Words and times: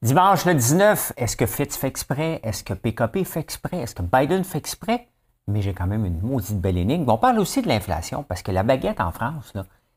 Dimanche 0.00 0.44
le 0.44 0.54
19, 0.54 1.14
est-ce 1.16 1.36
que 1.36 1.44
Fitz 1.44 1.76
fait 1.76 1.88
exprès? 1.88 2.38
Est-ce 2.44 2.62
que 2.62 2.72
PKP 2.72 3.24
fait 3.24 3.40
exprès? 3.40 3.78
Est-ce 3.78 3.96
que 3.96 4.02
Biden 4.02 4.44
fait 4.44 4.58
exprès? 4.58 5.08
Mais 5.48 5.60
j'ai 5.60 5.74
quand 5.74 5.88
même 5.88 6.04
une 6.04 6.20
maudite 6.20 6.60
belle 6.60 6.78
énigme. 6.78 7.10
On 7.10 7.18
parle 7.18 7.40
aussi 7.40 7.62
de 7.62 7.68
l'inflation 7.68 8.22
parce 8.22 8.42
que 8.42 8.52
la 8.52 8.62
baguette 8.62 9.00
en 9.00 9.10
France, 9.10 9.52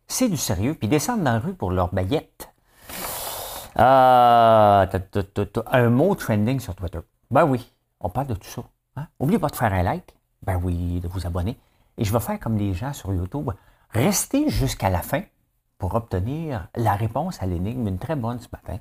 c'est 0.08 0.28
du 0.28 0.38
sérieux. 0.38 0.74
Puis 0.74 0.88
ils 0.88 0.90
descendent 0.90 1.24
dans 1.24 1.34
la 1.34 1.40
rue 1.40 1.54
pour 1.54 1.70
leur 1.70 1.94
baguette. 1.94 2.52
Ah, 3.76 4.88
un 5.72 5.90
mot 5.90 6.16
trending 6.16 6.60
sur 6.60 6.74
Twitter. 6.74 7.00
Ben 7.30 7.46
oui, 7.46 7.72
on 8.00 8.10
parle 8.10 8.28
de 8.28 8.34
tout 8.34 8.50
ça. 8.50 8.64
Hein? 8.96 9.06
N'oubliez 9.20 9.38
pas 9.38 9.50
de 9.50 9.56
faire 9.56 9.72
un 9.72 9.84
like. 9.84 10.16
Ben 10.42 10.60
oui, 10.64 11.00
de 11.00 11.08
vous 11.08 11.28
abonner. 11.28 11.60
Et 12.00 12.06
je 12.06 12.12
vais 12.12 12.20
faire 12.20 12.40
comme 12.40 12.58
les 12.58 12.74
gens 12.74 12.94
sur 12.94 13.14
YouTube. 13.14 13.52
Restez 13.92 14.50
jusqu'à 14.50 14.90
la 14.90 15.04
fin 15.04 15.22
pour 15.78 15.94
obtenir 15.94 16.70
la 16.76 16.96
réponse 16.96 17.40
à 17.44 17.46
l'énigme. 17.46 17.88
Une 17.88 18.00
très 18.00 18.16
bonne 18.16 18.40
ce 18.40 18.48
matin. 18.52 18.80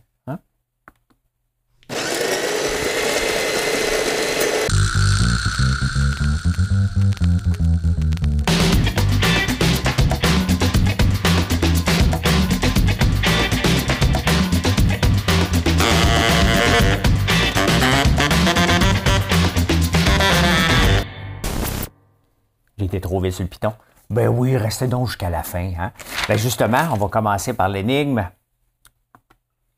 Été 22.90 23.00
trouvé 23.00 23.30
sur 23.30 23.44
le 23.44 23.48
piton. 23.48 23.72
Ben 24.10 24.26
oui, 24.26 24.56
restez 24.56 24.88
donc 24.88 25.06
jusqu'à 25.06 25.30
la 25.30 25.44
fin. 25.44 25.72
Hein? 25.78 25.92
Ben 26.26 26.36
justement, 26.36 26.88
on 26.92 26.96
va 26.96 27.06
commencer 27.06 27.54
par 27.54 27.68
l'énigme. 27.68 28.28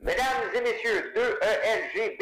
Mesdames 0.01 0.25
et 0.55 0.61
messieurs, 0.63 1.13
2-E-L-G-B-T-Q-I+, 1.15 2.15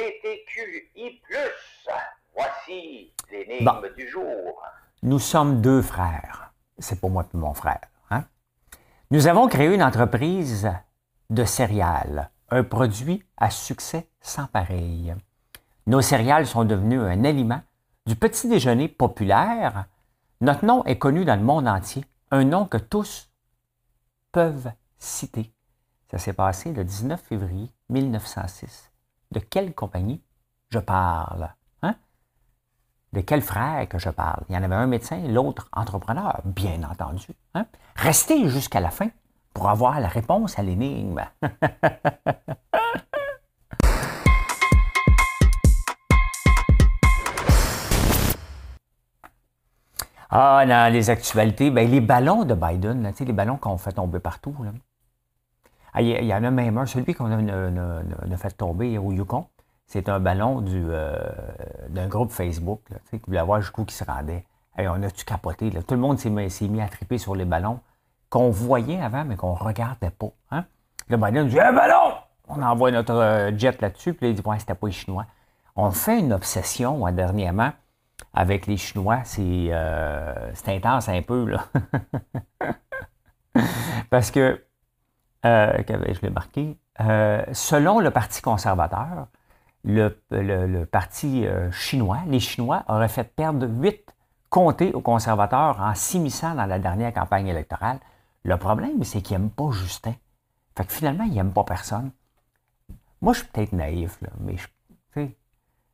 voici 2.34 3.12
l'énigme 3.30 3.88
du 3.96 4.08
jour. 4.08 4.60
Nous 5.04 5.20
sommes 5.20 5.60
deux 5.60 5.80
frères. 5.80 6.52
C'est 6.80 6.98
pour 6.98 7.10
moi 7.10 7.24
et 7.32 7.36
mon 7.36 7.54
frère. 7.54 7.86
Hein? 8.10 8.24
Nous 9.12 9.28
avons 9.28 9.46
créé 9.46 9.72
une 9.72 9.84
entreprise 9.84 10.68
de 11.30 11.44
céréales, 11.44 12.30
un 12.50 12.64
produit 12.64 13.22
à 13.36 13.50
succès 13.50 14.08
sans 14.20 14.46
pareil. 14.46 15.14
Nos 15.86 16.00
céréales 16.00 16.48
sont 16.48 16.64
devenues 16.64 16.98
un 17.00 17.22
aliment 17.22 17.62
du 18.06 18.16
petit 18.16 18.48
déjeuner 18.48 18.88
populaire 18.88 19.84
notre 20.40 20.64
nom 20.64 20.84
est 20.84 20.98
connu 20.98 21.24
dans 21.24 21.36
le 21.36 21.44
monde 21.44 21.68
entier, 21.68 22.04
un 22.30 22.44
nom 22.44 22.64
que 22.64 22.78
tous 22.78 23.30
peuvent 24.32 24.72
citer. 24.98 25.52
Ça 26.10 26.18
s'est 26.18 26.32
passé 26.32 26.72
le 26.72 26.82
19 26.82 27.20
février 27.20 27.70
1906. 27.90 28.90
De 29.32 29.38
quelle 29.38 29.74
compagnie 29.74 30.22
je 30.70 30.78
parle? 30.78 31.50
Hein? 31.82 31.94
De 33.12 33.20
quel 33.20 33.42
frère 33.42 33.86
que 33.88 33.98
je 33.98 34.08
parle? 34.08 34.44
Il 34.48 34.54
y 34.54 34.58
en 34.58 34.62
avait 34.62 34.74
un 34.74 34.86
médecin, 34.86 35.20
l'autre 35.28 35.68
entrepreneur, 35.72 36.40
bien 36.44 36.82
entendu. 36.84 37.28
Hein? 37.54 37.66
Restez 37.96 38.48
jusqu'à 38.48 38.80
la 38.80 38.90
fin 38.90 39.10
pour 39.52 39.68
avoir 39.68 40.00
la 40.00 40.08
réponse 40.08 40.58
à 40.58 40.62
l'énigme. 40.62 41.22
Ah, 50.32 50.64
dans 50.64 50.92
les 50.92 51.10
actualités, 51.10 51.70
ben, 51.70 51.90
les 51.90 52.00
ballons 52.00 52.44
de 52.44 52.54
Biden, 52.54 53.02
là, 53.02 53.10
les 53.18 53.32
ballons 53.32 53.56
qu'on 53.56 53.76
fait 53.78 53.92
tomber 53.92 54.20
partout. 54.20 54.54
Ah, 55.92 56.02
il, 56.02 56.24
y, 56.24 56.32
en 56.32 56.44
a 56.44 56.50
même 56.52 56.78
un, 56.78 56.86
celui 56.86 57.14
qu'on 57.14 57.26
a, 57.26 58.36
fait 58.36 58.50
tomber 58.52 58.96
au 58.96 59.10
Yukon. 59.10 59.46
C'est 59.88 60.08
un 60.08 60.20
ballon 60.20 60.60
du, 60.60 60.84
euh, 60.88 61.18
d'un 61.88 62.06
groupe 62.06 62.30
Facebook 62.30 62.80
là, 62.90 62.98
qui 63.10 63.20
voulait 63.26 63.42
voir 63.42 63.60
jusqu'où 63.60 63.84
qui 63.84 63.94
se 63.94 64.04
rendait. 64.04 64.44
on 64.78 65.02
a-tu 65.02 65.24
capoté? 65.24 65.70
Là? 65.70 65.82
Tout 65.82 65.94
le 65.94 66.00
monde 66.00 66.16
s'est 66.20 66.30
mis, 66.30 66.80
à 66.80 66.86
triper 66.86 67.18
sur 67.18 67.34
les 67.34 67.44
ballons 67.44 67.80
qu'on 68.28 68.50
voyait 68.50 69.00
avant, 69.00 69.24
mais 69.24 69.34
qu'on 69.34 69.54
ne 69.54 69.58
regardait 69.58 70.10
pas. 70.10 70.30
Hein? 70.52 70.64
Le 71.08 71.16
Biden 71.16 71.48
dit 71.48 71.58
Un 71.58 71.72
ballon! 71.72 72.14
On 72.46 72.62
envoie 72.62 72.92
notre 72.92 73.16
euh, 73.16 73.58
jet 73.58 73.80
là-dessus, 73.82 74.14
puis 74.14 74.26
là, 74.26 74.30
il 74.30 74.36
dit 74.36 74.48
Ouais, 74.48 74.60
c'était 74.60 74.76
pas 74.76 74.86
les 74.86 74.92
Chinois. 74.92 75.26
On 75.74 75.90
fait 75.90 76.20
une 76.20 76.32
obsession 76.32 77.04
dernièrement 77.10 77.72
avec 78.32 78.66
les 78.66 78.76
Chinois, 78.76 79.22
euh, 79.38 80.50
c'est 80.54 80.76
intense 80.76 81.08
un 81.08 81.22
peu, 81.22 81.46
là. 81.46 81.64
Parce 84.10 84.30
que, 84.30 84.64
euh, 85.44 85.82
je 85.88 86.20
l'ai 86.22 86.30
marqué, 86.30 86.78
euh, 87.00 87.44
selon 87.52 88.00
le 88.00 88.10
Parti 88.10 88.42
conservateur, 88.42 89.26
le, 89.82 90.84
Parti 90.84 91.46
chinois, 91.72 92.18
les 92.26 92.40
Chinois 92.40 92.84
auraient 92.88 93.08
fait 93.08 93.24
perdre 93.24 93.66
huit 93.66 94.14
comtés 94.50 94.92
aux 94.92 95.00
conservateurs 95.00 95.80
en 95.80 95.94
s'immisçant 95.94 96.54
dans 96.54 96.66
la 96.66 96.78
dernière 96.78 97.14
campagne 97.14 97.46
électorale. 97.46 97.98
Le 98.44 98.56
problème, 98.58 99.02
c'est 99.04 99.22
qu'ils 99.22 99.38
n'aiment 99.38 99.50
pas 99.50 99.70
Justin. 99.70 100.14
Fait 100.76 100.84
que 100.84 100.92
finalement, 100.92 101.24
ils 101.24 101.32
n'aiment 101.32 101.52
pas 101.52 101.64
personne. 101.64 102.10
Moi, 103.22 103.32
je 103.32 103.38
suis 103.38 103.48
peut-être 103.48 103.72
naïf, 103.72 104.18
mais 104.40 104.56
je, 104.56 104.66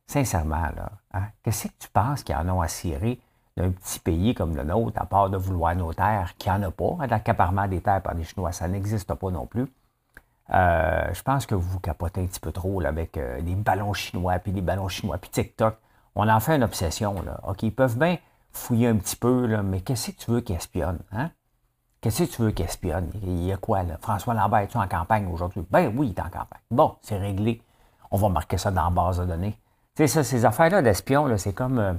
Sincèrement, 0.07 0.69
là, 0.75 0.91
hein, 1.13 1.23
qu'est-ce 1.43 1.67
que 1.67 1.73
tu 1.79 1.89
penses 1.89 2.23
qu'ils 2.23 2.35
en 2.35 2.47
ont 2.49 2.61
à 2.61 2.67
cirer 2.67 3.19
d'un 3.57 3.71
petit 3.71 3.99
pays 3.99 4.33
comme 4.33 4.55
le 4.55 4.63
nôtre, 4.63 5.01
à 5.01 5.05
part 5.05 5.29
de 5.29 5.37
vouloir 5.37 5.75
nos 5.75 5.93
terres, 5.93 6.33
qui 6.37 6.49
en 6.49 6.61
a 6.63 6.71
pas, 6.71 6.95
hein, 6.99 7.07
l'accaparement 7.07 7.67
des 7.67 7.81
terres 7.81 8.01
par 8.01 8.13
les 8.13 8.23
Chinois, 8.23 8.51
ça 8.51 8.67
n'existe 8.67 9.13
pas 9.13 9.31
non 9.31 9.45
plus. 9.45 9.67
Euh, 10.53 11.13
je 11.13 11.21
pense 11.23 11.45
que 11.45 11.55
vous 11.55 11.69
vous 11.69 11.79
capotez 11.79 12.21
un 12.21 12.25
petit 12.25 12.39
peu 12.39 12.53
trop 12.53 12.79
là, 12.79 12.89
avec 12.89 13.17
euh, 13.17 13.41
des 13.41 13.55
ballons 13.55 13.93
chinois, 13.93 14.39
puis 14.39 14.53
des 14.53 14.61
ballons 14.61 14.87
chinois, 14.87 15.17
puis 15.17 15.29
TikTok. 15.29 15.77
On 16.15 16.29
en 16.29 16.39
fait 16.39 16.55
une 16.55 16.63
obsession. 16.63 17.21
Là. 17.21 17.41
OK, 17.45 17.63
ils 17.63 17.75
peuvent 17.75 17.97
bien 17.97 18.17
fouiller 18.51 18.87
un 18.87 18.95
petit 18.95 19.17
peu, 19.17 19.45
là, 19.45 19.61
mais 19.61 19.81
qu'est-ce 19.81 20.11
que 20.11 20.17
tu 20.17 20.31
veux 20.31 20.41
qu'ils 20.41 20.55
espionnent? 20.55 21.01
Hein? 21.11 21.31
Qu'est-ce 21.99 22.23
que 22.23 22.35
tu 22.35 22.41
veux 22.41 22.51
qu'ils 22.51 22.65
espionnent? 22.65 23.11
Il 23.23 23.43
y 23.43 23.51
a 23.51 23.57
quoi, 23.57 23.83
là? 23.83 23.97
François 23.99 24.33
Lambert, 24.33 24.59
es-tu 24.59 24.77
en 24.77 24.87
campagne 24.87 25.27
aujourd'hui? 25.27 25.65
Ben 25.69 25.93
oui, 25.95 26.07
il 26.07 26.09
est 26.11 26.21
en 26.21 26.29
campagne. 26.29 26.61
Bon, 26.71 26.95
c'est 27.01 27.17
réglé. 27.17 27.61
On 28.09 28.17
va 28.17 28.29
marquer 28.29 28.57
ça 28.57 28.71
dans 28.71 28.85
la 28.85 28.89
base 28.89 29.19
de 29.19 29.25
données. 29.25 29.59
Tu 29.97 30.03
sais, 30.03 30.07
ça, 30.07 30.23
ces 30.23 30.45
affaires-là 30.45 30.83
d'espion, 30.83 31.35
c'est 31.37 31.53
comme 31.53 31.79
euh, 31.79 31.93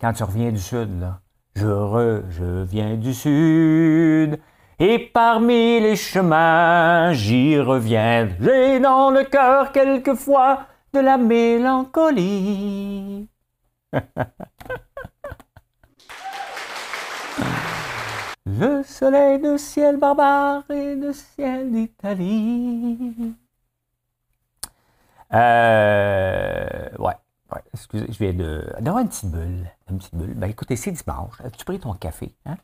quand 0.00 0.12
tu 0.12 0.24
reviens 0.24 0.50
du 0.50 0.58
Sud. 0.58 0.98
Là. 0.98 1.20
Je, 1.54 1.68
re, 1.68 2.28
je 2.28 2.64
viens 2.64 2.96
du 2.96 3.14
Sud. 3.14 4.40
Et 4.80 4.98
parmi 4.98 5.78
les 5.78 5.94
chemins, 5.94 7.12
j'y 7.12 7.56
reviens. 7.60 8.30
J'ai 8.40 8.80
dans 8.80 9.10
le 9.10 9.22
cœur 9.22 9.70
quelquefois 9.70 10.66
de 10.92 10.98
la 10.98 11.18
mélancolie. 11.18 13.28
le 18.44 18.82
soleil 18.82 19.38
de 19.38 19.56
ciel 19.56 19.98
barbare 19.98 20.68
et 20.68 20.96
de 20.96 21.12
ciel 21.12 21.70
d'Italie. 21.70 23.36
Euh, 25.32 26.88
ouais. 26.98 27.14
Oui, 27.52 27.58
excusez, 27.72 28.06
je 28.10 28.18
viens 28.18 28.32
de, 28.32 28.72
une 28.78 29.08
petite 29.08 29.30
bulle. 29.30 29.70
Une 29.90 29.98
petite 29.98 30.14
bulle. 30.14 30.34
Ben, 30.34 30.50
écoutez, 30.50 30.76
c'est 30.76 30.92
dimanche. 30.92 31.40
As-tu 31.44 31.64
pris 31.64 31.78
ton 31.78 31.92
café? 31.94 32.34
Hein? 32.44 32.56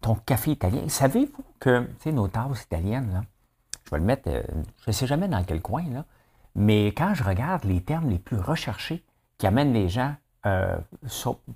Ton 0.00 0.14
café 0.14 0.52
italien. 0.52 0.88
Savez-vous 0.88 1.44
que, 1.58 1.84
tu 1.84 1.94
sais, 2.00 2.12
nos 2.12 2.28
tasses 2.28 2.62
italiennes, 2.62 3.12
là, 3.12 3.22
je 3.84 3.90
vais 3.90 3.98
le 3.98 4.04
mettre, 4.04 4.28
euh, 4.28 4.42
je 4.82 4.90
ne 4.90 4.92
sais 4.92 5.06
jamais 5.06 5.28
dans 5.28 5.42
quel 5.42 5.60
coin, 5.60 5.84
là, 5.90 6.04
mais 6.54 6.88
quand 6.88 7.14
je 7.14 7.24
regarde 7.24 7.64
les 7.64 7.80
termes 7.80 8.08
les 8.08 8.18
plus 8.18 8.38
recherchés 8.38 9.04
qui 9.38 9.46
amènent 9.46 9.72
les 9.72 9.88
gens, 9.88 10.14
euh, 10.46 10.78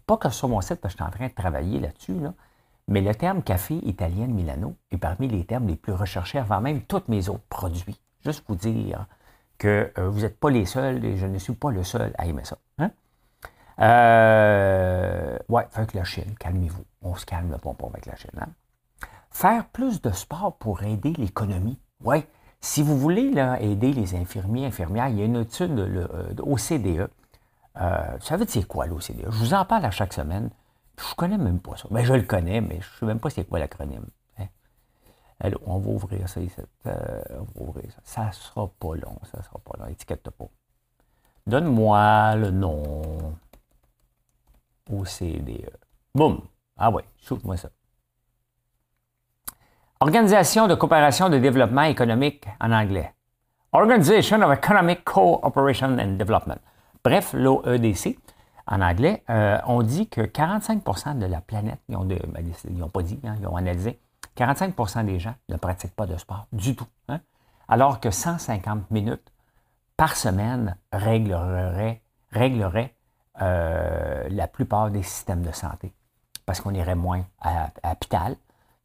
pas 0.06 0.16
que 0.16 0.30
sur 0.30 0.48
mon 0.48 0.60
site, 0.60 0.80
parce 0.80 0.94
que 0.94 0.98
je 0.98 1.04
suis 1.04 1.08
en 1.08 1.16
train 1.16 1.28
de 1.28 1.32
travailler 1.32 1.78
là-dessus, 1.80 2.18
là, 2.18 2.34
mais 2.88 3.00
le 3.00 3.14
terme 3.14 3.42
café 3.42 3.76
italien 3.84 4.26
de 4.26 4.32
Milano 4.32 4.76
est 4.90 4.98
parmi 4.98 5.28
les 5.28 5.44
termes 5.44 5.68
les 5.68 5.76
plus 5.76 5.92
recherchés 5.92 6.38
avant 6.38 6.60
même 6.60 6.82
tous 6.82 7.02
mes 7.08 7.28
autres 7.28 7.46
produits. 7.48 7.98
Juste 8.24 8.44
vous 8.48 8.56
dire 8.56 9.06
que 9.58 9.92
euh, 9.98 10.08
vous 10.08 10.20
n'êtes 10.20 10.38
pas 10.38 10.50
les 10.50 10.66
seuls 10.66 11.04
et 11.04 11.16
je 11.16 11.26
ne 11.26 11.38
suis 11.38 11.54
pas 11.54 11.70
le 11.70 11.84
seul 11.84 12.12
à 12.18 12.26
aimer 12.26 12.44
ça. 12.44 12.58
Hein? 12.78 12.90
Euh, 13.80 15.38
ouais, 15.48 15.66
avec 15.74 15.94
la 15.94 16.04
Chine, 16.04 16.34
calmez-vous. 16.38 16.84
On 17.02 17.14
se 17.14 17.26
calme 17.26 17.50
le 17.50 17.58
pompon 17.58 17.88
avec 17.88 18.06
la 18.06 18.16
Chine. 18.16 18.30
Hein? 18.40 18.48
Faire 19.30 19.66
plus 19.66 20.00
de 20.00 20.10
sport 20.10 20.56
pour 20.56 20.82
aider 20.82 21.12
l'économie. 21.18 21.78
Oui, 22.02 22.24
si 22.60 22.82
vous 22.82 22.98
voulez 22.98 23.32
aider 23.60 23.92
les 23.92 24.14
infirmiers, 24.14 24.66
infirmières, 24.66 25.08
il 25.08 25.18
y 25.18 25.22
a 25.22 25.24
une 25.24 25.36
étude 25.36 25.74
de, 25.74 26.08
l'OCDE. 26.38 27.08
Euh, 27.80 28.16
vous 28.18 28.24
savez 28.24 28.46
c'est 28.48 28.66
quoi 28.66 28.86
l'OCDE? 28.86 29.24
Je 29.24 29.38
vous 29.38 29.54
en 29.54 29.64
parle 29.64 29.84
à 29.84 29.90
chaque 29.90 30.12
semaine. 30.12 30.50
Je 30.98 31.10
ne 31.10 31.14
connais 31.16 31.38
même 31.38 31.58
pas 31.58 31.76
ça. 31.76 31.88
Mais 31.90 32.02
ben, 32.02 32.06
je 32.06 32.14
le 32.14 32.22
connais, 32.22 32.60
mais 32.60 32.80
je 32.80 32.86
ne 32.86 32.98
sais 33.00 33.06
même 33.06 33.18
pas 33.18 33.30
c'est 33.30 33.44
quoi 33.44 33.58
l'acronyme 33.58 34.06
on 35.66 35.78
va 35.78 35.90
ouvrir 35.90 36.28
ça 36.28 36.40
euh, 36.40 37.22
on 37.30 37.60
va 37.60 37.68
ouvrir 37.68 37.90
ça. 37.92 38.00
Ça 38.04 38.32
sera 38.32 38.68
pas 38.68 38.94
long, 38.94 39.18
ça 39.30 39.42
sera 39.42 39.58
pas 39.58 39.78
long. 39.78 39.86
Étiquette 39.90 40.30
pas. 40.30 40.48
Donne-moi 41.46 42.36
le 42.36 42.50
nom. 42.50 43.36
OCDE. 44.90 45.70
Boum. 46.14 46.40
Ah 46.76 46.90
ouais, 46.90 47.04
shoot-moi 47.18 47.56
ça. 47.56 47.68
Organisation 50.00 50.66
de 50.66 50.74
coopération 50.74 51.28
de 51.28 51.38
développement 51.38 51.82
économique 51.82 52.46
en 52.60 52.72
anglais. 52.72 53.14
Organization 53.72 54.42
of 54.42 54.52
Economic 54.52 55.04
Cooperation 55.04 55.98
and 55.98 56.16
Development. 56.16 56.58
Bref, 57.02 57.32
l'OEDC, 57.32 58.18
en 58.66 58.80
anglais, 58.80 59.22
euh, 59.30 59.58
on 59.66 59.82
dit 59.82 60.08
que 60.08 60.20
45% 60.20 61.18
de 61.18 61.26
la 61.26 61.40
planète, 61.40 61.80
ils 61.88 61.94
n'ont 61.94 62.04
ben, 62.04 62.88
pas 62.92 63.02
dit, 63.02 63.18
hein, 63.24 63.34
ils 63.40 63.46
ont 63.46 63.56
analysé, 63.56 63.98
45% 64.36 65.04
des 65.04 65.18
gens 65.18 65.34
ne 65.48 65.56
pratiquent 65.56 65.94
pas 65.94 66.06
de 66.06 66.16
sport 66.16 66.46
du 66.52 66.74
tout. 66.74 66.86
Hein, 67.08 67.20
alors 67.68 68.00
que 68.00 68.10
150 68.10 68.90
minutes 68.90 69.32
par 69.96 70.16
semaine 70.16 70.76
réglerait, 70.92 72.02
réglerait 72.32 72.94
euh, 73.42 74.28
la 74.30 74.48
plupart 74.48 74.90
des 74.90 75.02
systèmes 75.02 75.42
de 75.42 75.52
santé. 75.52 75.92
Parce 76.46 76.60
qu'on 76.60 76.74
irait 76.74 76.94
moins 76.94 77.24
à, 77.40 77.70
l'hôpital, 77.84 78.36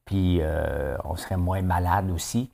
puis 0.06 0.40
euh, 0.42 0.98
on 1.04 1.16
serait 1.16 1.38
moins 1.38 1.62
malade 1.62 2.10
aussi. 2.12 2.52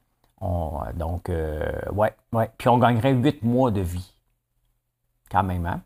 donc, 0.95 1.29
ouais, 1.29 2.15
ouais. 2.31 2.51
Puis 2.57 2.69
on 2.69 2.77
gagnerait 2.77 3.13
8 3.13 3.43
mois 3.43 3.71
de 3.71 3.81
vie. 3.81 4.13
Quand 5.29 5.43
même, 5.43 5.65
hein? 5.65 5.81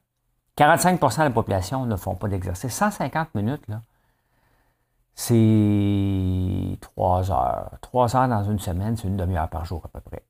45% 0.59 1.19
de 1.19 1.23
la 1.23 1.29
population 1.29 1.85
ne 1.85 1.95
font 1.95 2.15
pas 2.15 2.27
d'exercice. 2.27 2.73
150 2.73 3.33
minutes, 3.35 3.65
là, 3.69 3.81
c'est 5.19 6.77
3 6.79 7.29
heures. 7.29 7.71
3 7.81 8.15
heures 8.15 8.29
dans 8.29 8.45
une 8.45 8.57
semaine, 8.57 8.95
c'est 8.95 9.09
une 9.09 9.17
demi-heure 9.17 9.49
par 9.49 9.65
jour 9.65 9.81
à 9.83 9.89
peu 9.89 9.99
près. 9.99 10.23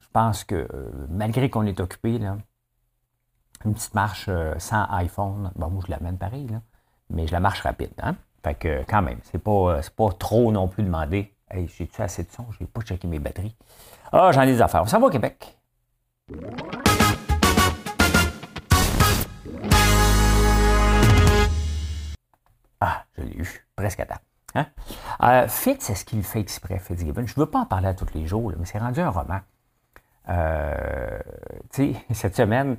Je 0.00 0.08
pense 0.12 0.42
que 0.42 0.66
euh, 0.74 0.90
malgré 1.08 1.48
qu'on 1.48 1.64
est 1.64 1.78
occupé, 1.78 2.18
là, 2.18 2.36
une 3.64 3.72
petite 3.72 3.94
marche 3.94 4.26
euh, 4.28 4.52
sans 4.58 4.84
iPhone, 4.90 5.52
bon, 5.54 5.70
moi 5.70 5.84
je 5.86 5.92
l'amène 5.92 6.18
pareil, 6.18 6.48
là, 6.48 6.60
mais 7.08 7.28
je 7.28 7.32
la 7.32 7.38
marche 7.38 7.60
rapide. 7.60 7.92
Hein? 8.02 8.16
Fait 8.42 8.56
que 8.56 8.82
quand 8.88 9.00
même, 9.00 9.20
c'est 9.30 9.38
pas, 9.38 9.76
euh, 9.76 9.82
pas 9.96 10.10
trop 10.18 10.50
non 10.50 10.66
plus 10.66 10.82
demandé. 10.82 11.32
Hey, 11.48 11.68
j'ai-tu 11.68 12.02
assez 12.02 12.24
de 12.24 12.30
son? 12.32 12.44
Je 12.50 12.64
n'ai 12.64 12.66
pas 12.66 12.80
checké 12.80 13.06
mes 13.06 13.20
batteries. 13.20 13.54
Ah, 14.10 14.32
j'en 14.32 14.42
ai 14.42 14.46
des 14.46 14.60
affaires. 14.60 14.88
Ça 14.88 14.98
va 14.98 15.06
au 15.06 15.10
Québec. 15.10 15.56
Ah, 22.80 23.04
je 23.16 23.22
l'ai 23.22 23.36
eu, 23.36 23.66
presque 23.76 24.00
à 24.00 24.06
temps. 24.06 24.31
Hein? 24.54 24.66
Euh, 25.22 25.48
Fitz, 25.48 25.90
est-ce 25.90 26.04
qu'il 26.04 26.22
fait 26.22 26.40
exprès, 26.40 26.78
Fitzgibbon? 26.78 27.26
Je 27.26 27.34
ne 27.36 27.44
veux 27.44 27.50
pas 27.50 27.60
en 27.60 27.66
parler 27.66 27.88
à 27.88 27.94
tous 27.94 28.12
les 28.14 28.26
jours, 28.26 28.52
mais 28.58 28.66
c'est 28.66 28.78
rendu 28.78 29.00
un 29.00 29.10
roman. 29.10 29.40
Euh, 30.28 31.18
cette 32.12 32.36
semaine, 32.36 32.76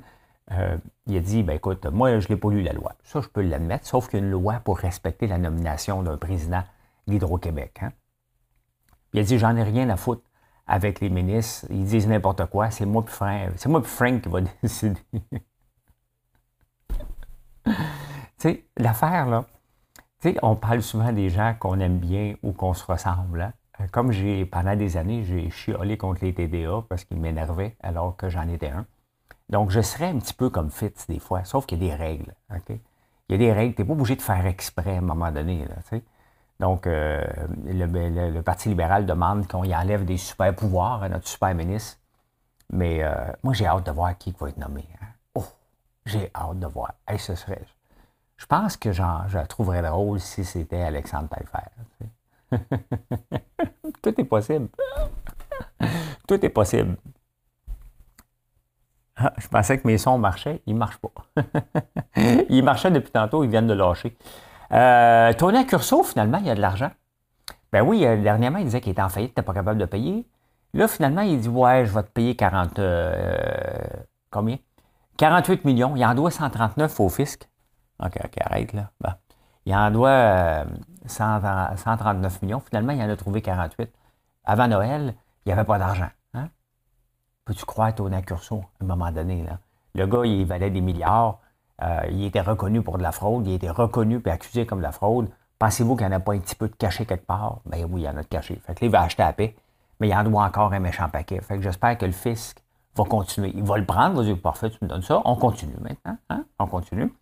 euh, 0.52 0.76
il 1.06 1.16
a 1.16 1.20
dit, 1.20 1.42
ben 1.42 1.54
écoute, 1.54 1.86
moi, 1.86 2.18
je 2.20 2.28
n'ai 2.28 2.36
pas 2.36 2.50
lu 2.50 2.62
la 2.62 2.72
loi. 2.72 2.94
Ça, 3.02 3.20
je 3.20 3.28
peux 3.28 3.42
l'admettre, 3.42 3.86
sauf 3.86 4.08
qu'il 4.08 4.20
y 4.20 4.22
a 4.22 4.26
une 4.26 4.30
loi 4.30 4.60
pour 4.64 4.78
respecter 4.78 5.26
la 5.26 5.38
nomination 5.38 6.02
d'un 6.02 6.16
président 6.16 6.62
d'Hydro-Québec. 7.06 7.80
Hein? 7.82 7.92
Il 9.12 9.20
a 9.20 9.22
dit, 9.22 9.38
j'en 9.38 9.56
ai 9.56 9.62
rien 9.62 9.88
à 9.90 9.96
foutre 9.96 10.22
avec 10.66 11.00
les 11.00 11.08
ministres. 11.08 11.66
Ils 11.70 11.84
disent 11.84 12.08
n'importe 12.08 12.46
quoi. 12.46 12.70
C'est 12.70 12.86
moi 12.86 13.04
puis 13.04 13.14
Frank, 13.14 13.52
c'est 13.56 13.68
moi 13.68 13.82
Frank 13.82 14.22
qui 14.22 14.28
va 14.28 14.40
décider. 14.62 15.00
tu 17.64 17.72
sais, 18.38 18.64
l'affaire, 18.76 19.26
là, 19.26 19.44
on 20.42 20.56
parle 20.56 20.82
souvent 20.82 21.12
des 21.12 21.28
gens 21.28 21.54
qu'on 21.58 21.80
aime 21.80 21.98
bien 21.98 22.34
ou 22.42 22.52
qu'on 22.52 22.74
se 22.74 22.84
ressemble. 22.84 23.42
Hein. 23.42 23.52
Euh, 23.80 23.86
comme 23.90 24.12
j'ai, 24.12 24.44
pendant 24.46 24.76
des 24.76 24.96
années, 24.96 25.24
j'ai 25.24 25.50
chiolé 25.50 25.96
contre 25.96 26.24
les 26.24 26.32
TDA 26.32 26.84
parce 26.88 27.04
qu'ils 27.04 27.20
m'énervaient 27.20 27.76
alors 27.82 28.16
que 28.16 28.28
j'en 28.28 28.48
étais 28.48 28.68
un. 28.68 28.86
Donc, 29.50 29.70
je 29.70 29.80
serais 29.80 30.06
un 30.06 30.18
petit 30.18 30.34
peu 30.34 30.50
comme 30.50 30.70
Fitz 30.70 31.06
des 31.06 31.18
fois, 31.18 31.44
sauf 31.44 31.66
qu'il 31.66 31.82
y 31.82 31.90
a 31.90 31.96
des 31.96 32.02
règles. 32.02 32.34
Il 32.68 33.32
y 33.32 33.34
a 33.34 33.38
des 33.38 33.52
règles. 33.52 33.74
Tu 33.74 33.82
n'es 33.82 33.88
pas 33.88 33.92
obligé 33.92 34.16
de 34.16 34.22
faire 34.22 34.46
exprès 34.46 34.94
à 34.94 34.98
un 34.98 35.02
moment 35.02 35.30
donné. 35.30 35.66
Donc, 36.60 36.86
euh, 36.86 37.22
le, 37.66 38.40
Parti 38.40 38.68
libéral 38.68 39.06
demande 39.06 39.46
qu'on 39.46 39.64
y 39.64 39.74
enlève 39.74 40.04
des 40.04 40.16
super 40.16 40.54
pouvoirs 40.54 41.02
à 41.02 41.08
notre 41.08 41.28
super 41.28 41.54
ministre. 41.54 41.98
Mais 42.70 43.04
euh, 43.04 43.14
moi, 43.42 43.52
j'ai 43.52 43.66
hâte 43.66 43.86
de 43.86 43.90
voir 43.90 44.16
qui 44.16 44.34
va 44.38 44.48
être 44.48 44.56
nommé. 44.56 44.88
Hein. 45.02 45.06
Oh, 45.34 45.46
j'ai 46.06 46.30
hâte 46.34 46.58
de 46.58 46.66
voir. 46.66 46.94
ce 47.18 47.34
serait, 47.34 47.62
je 48.36 48.46
pense 48.46 48.76
que 48.76 48.92
genre, 48.92 49.24
je 49.28 49.38
la 49.38 49.46
trouverais 49.46 49.82
drôle 49.82 50.20
si 50.20 50.44
c'était 50.44 50.82
Alexandre 50.82 51.28
Taillefer. 51.28 51.70
Tout 54.02 54.20
est 54.20 54.24
possible. 54.24 54.68
Tout 56.26 56.44
est 56.44 56.50
possible. 56.50 56.96
Ah, 59.16 59.32
je 59.38 59.46
pensais 59.46 59.78
que 59.78 59.86
mes 59.86 59.98
sons 59.98 60.18
marchaient. 60.18 60.60
Ils 60.66 60.74
ne 60.74 60.78
marchent 60.78 60.98
pas. 60.98 61.12
ils 62.48 62.64
marchaient 62.64 62.90
depuis 62.90 63.12
tantôt, 63.12 63.44
ils 63.44 63.50
viennent 63.50 63.68
de 63.68 63.74
lâcher. 63.74 64.16
Euh, 64.72 65.32
Tony 65.34 65.64
Curso, 65.66 66.02
finalement, 66.02 66.38
il 66.38 66.46
y 66.46 66.50
a 66.50 66.54
de 66.54 66.60
l'argent. 66.60 66.90
Ben 67.72 67.82
oui, 67.82 68.04
euh, 68.04 68.20
dernièrement, 68.20 68.58
il 68.58 68.64
disait 68.64 68.80
qu'il 68.80 68.92
était 68.92 69.02
en 69.02 69.08
faillite, 69.08 69.30
il 69.30 69.32
n'était 69.32 69.42
pas 69.42 69.54
capable 69.54 69.78
de 69.78 69.84
payer. 69.84 70.26
Là, 70.74 70.88
finalement, 70.88 71.22
il 71.22 71.40
dit 71.40 71.48
Ouais, 71.48 71.84
je 71.86 71.92
vais 71.94 72.02
te 72.02 72.10
payer 72.10 72.34
40. 72.34 72.78
Euh, 72.78 73.78
combien? 74.30 74.58
48 75.18 75.64
millions. 75.64 75.94
Il 75.94 76.04
en 76.04 76.14
doit 76.14 76.30
139 76.32 76.98
au 77.00 77.08
fisc. 77.08 77.48
OK, 78.00 78.18
OK, 78.24 78.36
arrête 78.40 78.72
là. 78.72 78.90
Il 79.66 79.74
en 79.74 79.90
doit 79.90 80.64
139 81.06 82.42
millions. 82.42 82.60
Finalement, 82.60 82.92
il 82.92 83.02
en 83.02 83.08
a 83.08 83.16
trouvé 83.16 83.40
48. 83.40 83.90
Avant 84.44 84.68
Noël, 84.68 85.14
il 85.44 85.48
n'y 85.48 85.52
avait 85.52 85.64
pas 85.64 85.78
d'argent. 85.78 86.08
Hein? 86.34 86.48
Peux-tu 87.44 87.64
croire 87.64 87.94
Tony 87.94 88.20
Curso 88.22 88.64
à 88.80 88.84
un 88.84 88.86
moment 88.86 89.10
donné? 89.10 89.42
Là? 89.42 89.58
Le 89.94 90.06
gars, 90.06 90.24
il 90.24 90.44
valait 90.44 90.70
des 90.70 90.80
milliards. 90.80 91.38
Euh, 91.82 92.02
il 92.10 92.24
était 92.24 92.40
reconnu 92.40 92.82
pour 92.82 92.98
de 92.98 93.02
la 93.02 93.12
fraude. 93.12 93.46
Il 93.46 93.54
était 93.54 93.70
reconnu 93.70 94.20
et 94.24 94.30
accusé 94.30 94.66
comme 94.66 94.78
de 94.78 94.84
la 94.84 94.92
fraude. 94.92 95.28
Pensez-vous 95.58 95.96
qu'il 95.96 96.06
n'y 96.06 96.12
en 96.12 96.16
a 96.16 96.20
pas 96.20 96.34
un 96.34 96.38
petit 96.40 96.56
peu 96.56 96.68
de 96.68 96.74
caché 96.74 97.06
quelque 97.06 97.26
part? 97.26 97.60
Ben 97.64 97.86
oui, 97.88 98.02
il 98.02 98.04
y 98.04 98.08
en 98.08 98.16
a 98.16 98.22
de 98.22 98.26
caché. 98.26 98.60
Fait 98.66 98.74
que 98.74 98.84
là, 98.84 98.86
il 98.86 98.90
va 98.90 99.02
acheter 99.02 99.22
à 99.22 99.32
paix, 99.32 99.56
mais 100.00 100.08
il 100.08 100.14
en 100.14 100.24
doit 100.24 100.44
encore 100.44 100.72
un 100.72 100.80
méchant 100.80 101.08
paquet. 101.08 101.40
Fait 101.40 101.56
que 101.56 101.62
j'espère 101.62 101.96
que 101.96 102.04
le 102.04 102.12
fisc 102.12 102.58
va 102.96 103.04
continuer. 103.04 103.52
Il 103.54 103.62
va 103.62 103.78
le 103.78 103.86
prendre, 103.86 104.16
va 104.16 104.24
dire, 104.24 104.40
parfait, 104.40 104.70
tu 104.70 104.78
me 104.82 104.88
donnes 104.88 105.02
ça. 105.02 105.22
On 105.24 105.36
continue 105.36 105.76
maintenant. 105.80 106.16
Hein? 106.28 106.44
On 106.58 106.66
continue. 106.66 107.12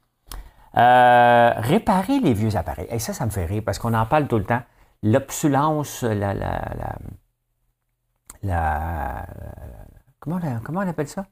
Euh, 0.77 1.53
réparer 1.57 2.21
les 2.21 2.33
vieux 2.33 2.57
appareils. 2.57 2.89
Et 2.91 2.99
ça, 2.99 3.13
ça 3.13 3.27
me 3.27 3.31
fait 3.31 3.45
rire 3.45 3.63
parce 3.65 3.79
qu'on 3.79 3.93
en 3.93 4.07
parle 4.07 4.27
tout 4.27 4.39
le 4.39 4.45
temps. 4.45 4.63
L'obsolence, 5.03 6.03
la, 6.03 6.33
la, 8.43 9.27
comment, 10.21 10.41
on 10.41 10.89
appelle 10.89 11.09
ça? 11.09 11.27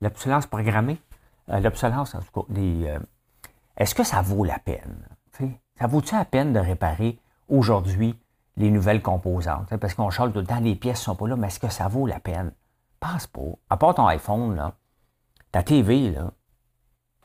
L'obsolence 0.00 0.46
programmée? 0.46 1.00
Euh, 1.50 1.60
l'obsolence, 1.60 2.14
en 2.14 2.20
tout 2.20 2.42
cas. 2.42 2.60
Euh, 2.60 2.98
est-ce 3.76 3.94
que 3.94 4.04
ça 4.04 4.22
vaut 4.22 4.44
la 4.44 4.58
peine? 4.58 5.06
Ça 5.78 5.86
vaut-tu 5.86 6.14
la 6.14 6.24
peine 6.24 6.52
de 6.52 6.58
réparer 6.58 7.18
aujourd'hui 7.48 8.18
les 8.56 8.70
nouvelles 8.70 9.02
composantes? 9.02 9.76
Parce 9.76 9.94
qu'on 9.94 10.10
change 10.10 10.32
tout 10.32 10.40
le 10.40 10.46
temps, 10.46 10.60
les 10.60 10.74
pièces 10.74 11.00
ne 11.00 11.04
sont 11.04 11.16
pas 11.16 11.28
là, 11.28 11.36
mais 11.36 11.46
est-ce 11.46 11.60
que 11.60 11.70
ça 11.70 11.88
vaut 11.88 12.06
la 12.06 12.20
peine? 12.20 12.52
Pense 13.00 13.26
pas. 13.26 13.40
À 13.70 13.76
part 13.76 13.94
ton 13.94 14.06
iPhone, 14.06 14.56
là, 14.56 14.74
ta 15.50 15.62
TV, 15.62 16.10
là, 16.10 16.32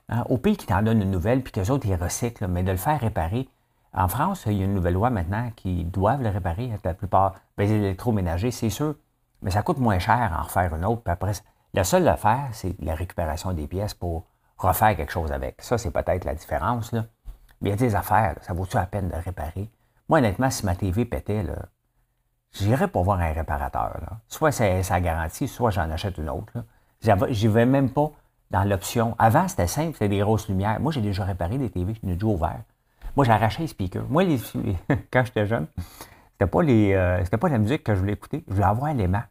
Hein, 0.09 0.23
au 0.29 0.37
pays 0.37 0.55
qui 0.55 0.65
t'en 0.65 0.81
donne 0.81 1.01
une 1.01 1.11
nouvelle, 1.11 1.43
puis 1.43 1.51
qu'eux 1.51 1.69
autres, 1.69 1.85
ils 1.85 1.95
recyclent, 1.95 2.47
mais 2.47 2.63
de 2.63 2.71
le 2.71 2.77
faire 2.77 2.99
réparer. 2.99 3.49
En 3.93 4.07
France, 4.07 4.43
il 4.45 4.53
y 4.53 4.61
a 4.61 4.65
une 4.65 4.73
nouvelle 4.73 4.93
loi 4.93 5.09
maintenant 5.09 5.51
qui 5.55 5.83
doivent 5.83 6.21
le 6.21 6.29
réparer. 6.29 6.71
La 6.83 6.93
plupart, 6.93 7.35
ben, 7.57 7.67
les 7.67 7.73
électroménagers, 7.73 8.51
c'est 8.51 8.69
sûr, 8.69 8.95
mais 9.41 9.51
ça 9.51 9.63
coûte 9.63 9.79
moins 9.79 9.99
cher 9.99 10.35
en 10.37 10.43
refaire 10.43 10.73
une 10.75 10.85
autre. 10.85 11.01
Puis 11.03 11.11
après, 11.11 11.33
la 11.73 11.83
seule 11.83 12.07
affaire, 12.07 12.49
c'est 12.53 12.79
la 12.79 12.95
récupération 12.95 13.51
des 13.53 13.67
pièces 13.67 13.93
pour 13.93 14.25
refaire 14.57 14.95
quelque 14.95 15.11
chose 15.11 15.31
avec. 15.31 15.61
Ça, 15.61 15.77
c'est 15.77 15.91
peut-être 15.91 16.25
la 16.25 16.35
différence. 16.35 16.91
Là. 16.91 17.05
Mais 17.61 17.69
il 17.69 17.71
y 17.71 17.73
a 17.73 17.77
des 17.77 17.95
affaires, 17.95 18.35
ça 18.41 18.53
vaut-tu 18.53 18.77
la 18.77 18.85
peine 18.85 19.09
de 19.09 19.15
réparer? 19.15 19.69
Moi, 20.09 20.19
honnêtement, 20.19 20.49
si 20.49 20.65
ma 20.65 20.75
TV 20.75 21.05
pétait, 21.05 21.43
là, 21.43 21.55
j'irais 22.53 22.87
pour 22.87 23.03
voir 23.03 23.19
un 23.19 23.33
réparateur. 23.33 23.99
Soit 24.27 24.51
c'est 24.51 24.83
sa 24.83 25.01
garantie, 25.01 25.47
soit 25.47 25.71
j'en 25.71 25.89
achète 25.91 26.17
une 26.17 26.29
autre. 26.29 26.53
J'y 27.29 27.47
vais 27.47 27.65
même 27.65 27.89
pas 27.89 28.11
dans 28.51 28.63
l'option. 28.63 29.15
Avant, 29.19 29.47
c'était 29.47 29.67
simple, 29.67 29.93
c'était 29.93 30.09
des 30.09 30.19
grosses 30.19 30.47
lumières. 30.47 30.79
Moi, 30.79 30.91
j'ai 30.91 31.01
déjà 31.01 31.23
réparé 31.23 31.57
des 31.57 31.69
TV, 31.69 31.93
je 31.93 32.07
ai 32.07 32.13
déjà 32.13 32.25
ouvert. 32.27 32.61
Moi, 33.15 33.25
j'ai 33.25 33.31
arraché 33.31 33.63
les 33.63 33.67
speakers. 33.67 34.05
Moi, 34.09 34.23
quand 35.11 35.25
j'étais 35.25 35.45
jeune, 35.45 35.67
c'était 36.31 36.49
pas 36.49 36.61
les, 36.61 36.93
euh, 36.93 37.23
c'était 37.23 37.37
pas 37.37 37.49
la 37.49 37.57
musique 37.57 37.83
que 37.83 37.95
je 37.95 37.99
voulais 37.99 38.13
écouter. 38.13 38.43
Je 38.47 38.53
voulais 38.53 38.65
avoir 38.65 38.93
l'aimant. 38.93 39.23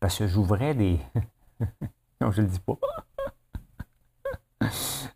Parce 0.00 0.18
que 0.18 0.26
j'ouvrais 0.26 0.74
des. 0.74 0.98
non, 2.20 2.30
je 2.30 2.42
le 2.42 2.48
dis 2.48 2.60
pas. 2.60 2.78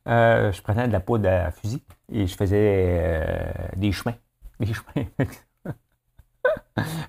Euh, 0.06 0.52
je 0.52 0.62
prenais 0.62 0.86
de 0.86 0.92
la 0.92 1.00
poudre 1.00 1.28
à 1.28 1.50
fusil 1.50 1.82
et 2.10 2.26
je 2.26 2.34
faisais 2.34 2.56
euh, 2.56 3.52
des 3.76 3.92
chemins. 3.92 4.14
Des 4.58 4.72
chemins. 4.72 5.06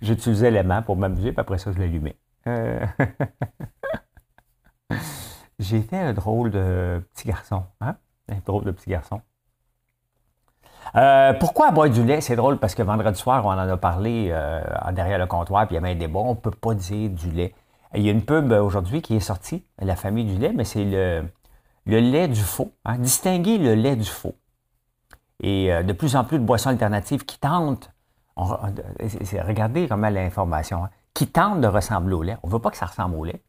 J'utilisais 0.02 0.52
l'aimant 0.52 0.82
pour 0.82 0.98
m'amuser, 0.98 1.32
puis 1.32 1.40
après 1.40 1.58
ça, 1.60 1.72
je 1.72 1.80
l'allumais. 1.80 2.18
J'étais 5.60 5.98
un 5.98 6.14
drôle 6.14 6.52
de 6.52 7.04
petit 7.14 7.28
garçon. 7.28 7.64
Hein? 7.82 7.96
Un 8.30 8.38
drôle 8.46 8.64
de 8.64 8.72
petit 8.72 8.90
garçon. 8.90 9.22
Euh, 10.96 11.34
pourquoi 11.34 11.72
boire 11.72 11.90
du 11.90 12.04
lait? 12.04 12.22
C'est 12.22 12.38
drôle 12.38 12.58
parce 12.58 12.74
que 12.74 12.82
vendredi 12.82 13.20
soir, 13.20 13.46
on 13.46 13.52
en 13.52 13.58
a 13.58 13.78
parlé 13.78 14.30
euh, 14.32 14.62
derrière 14.94 15.20
le 15.20 15.28
comptoir, 15.28 15.68
puis 15.68 15.76
il 15.76 15.82
y 15.82 15.84
avait 15.84 15.92
un 15.92 16.00
débat. 16.00 16.20
On 16.20 16.32
ne 16.32 16.40
peut 16.40 16.52
pas 16.52 16.74
dire 16.74 17.10
du 17.10 17.30
lait. 17.32 17.54
Il 17.94 18.02
y 18.02 18.10
a 18.10 18.12
une 18.12 18.24
pub 18.24 18.52
aujourd'hui 18.52 19.02
qui 19.02 19.16
est 19.16 19.20
sortie, 19.20 19.66
la 19.80 19.96
famille 19.96 20.26
du 20.26 20.38
lait, 20.38 20.54
mais 20.56 20.64
c'est 20.64 20.86
le, 20.86 21.26
le 21.86 22.00
lait 22.00 22.28
du 22.28 22.42
faux. 22.42 22.72
Hein? 22.86 22.98
Distinguer 23.00 23.58
le 23.58 23.76
lait 23.76 23.96
du 23.96 24.10
faux. 24.10 24.36
Et 25.42 25.74
euh, 25.74 25.84
de 25.84 25.94
plus 25.94 26.16
en 26.16 26.24
plus 26.24 26.40
de 26.40 26.44
boissons 26.44 26.70
alternatives 26.70 27.26
qui 27.26 27.40
tentent, 27.40 27.92
regardez 28.38 29.88
comment 29.88 30.10
l'information, 30.10 30.86
hein, 30.86 30.90
qui 31.14 31.28
tentent 31.28 31.62
de 31.62 31.68
ressembler 31.68 32.14
au 32.14 32.24
lait. 32.24 32.38
On 32.44 32.48
ne 32.48 32.54
veut 32.54 32.60
pas 32.60 32.72
que 32.72 32.78
ça 32.78 32.86
ressemble 32.86 33.16
au 33.16 33.26
lait. 33.26 33.42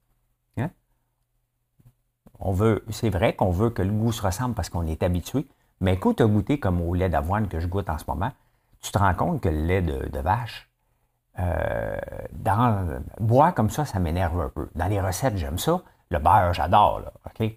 On 2.40 2.52
veut, 2.52 2.84
c'est 2.90 3.10
vrai 3.10 3.34
qu'on 3.34 3.50
veut 3.50 3.70
que 3.70 3.82
le 3.82 3.90
goût 3.90 4.12
se 4.12 4.22
ressemble 4.22 4.54
parce 4.54 4.70
qu'on 4.70 4.86
est 4.86 5.02
habitué, 5.02 5.46
mais 5.80 5.98
quand 5.98 6.14
tu 6.14 6.22
as 6.22 6.26
goûté 6.26 6.58
comme 6.58 6.80
au 6.80 6.94
lait 6.94 7.08
d'avoine 7.08 7.48
que 7.48 7.60
je 7.60 7.66
goûte 7.66 7.90
en 7.90 7.98
ce 7.98 8.04
moment, 8.08 8.32
tu 8.80 8.92
te 8.92 8.98
rends 8.98 9.14
compte 9.14 9.40
que 9.40 9.48
le 9.48 9.62
lait 9.62 9.82
de, 9.82 10.18
vache, 10.18 10.70
euh, 11.38 11.96
dans, 12.32 13.00
boire 13.18 13.54
comme 13.54 13.70
ça, 13.70 13.84
ça 13.84 13.98
m'énerve 13.98 14.40
un 14.40 14.48
peu. 14.48 14.68
Dans 14.74 14.86
les 14.86 15.00
recettes, 15.00 15.36
j'aime 15.36 15.58
ça. 15.58 15.82
Le 16.10 16.18
beurre, 16.18 16.54
j'adore, 16.54 17.02
OK? 17.26 17.52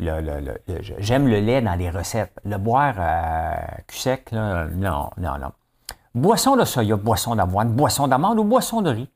j'aime 0.00 1.28
le 1.28 1.38
lait 1.38 1.62
dans 1.62 1.74
les 1.74 1.90
recettes. 1.90 2.38
Le 2.44 2.58
boire 2.58 2.94
cul 3.86 3.98
sec, 3.98 4.32
non, 4.32 5.10
non, 5.16 5.38
non. 5.38 5.52
Boisson 6.14 6.56
de 6.56 6.64
soya, 6.64 6.96
boisson 6.96 7.36
d'avoine, 7.36 7.72
boisson 7.72 8.08
d'amande 8.08 8.38
ou 8.38 8.44
boisson 8.44 8.82
de 8.82 8.90
riz. 8.90 9.08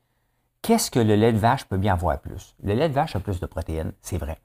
Qu'est-ce 0.61 0.91
que 0.91 0.99
le 0.99 1.15
lait 1.15 1.31
de 1.31 1.37
vache 1.37 1.65
peut 1.65 1.77
bien 1.77 1.93
avoir 1.93 2.19
plus? 2.19 2.55
Le 2.63 2.73
lait 2.73 2.89
de 2.89 2.93
vache 2.93 3.15
a 3.15 3.19
plus 3.19 3.39
de 3.39 3.45
protéines, 3.45 3.93
c'est 4.01 4.17
vrai. 4.17 4.37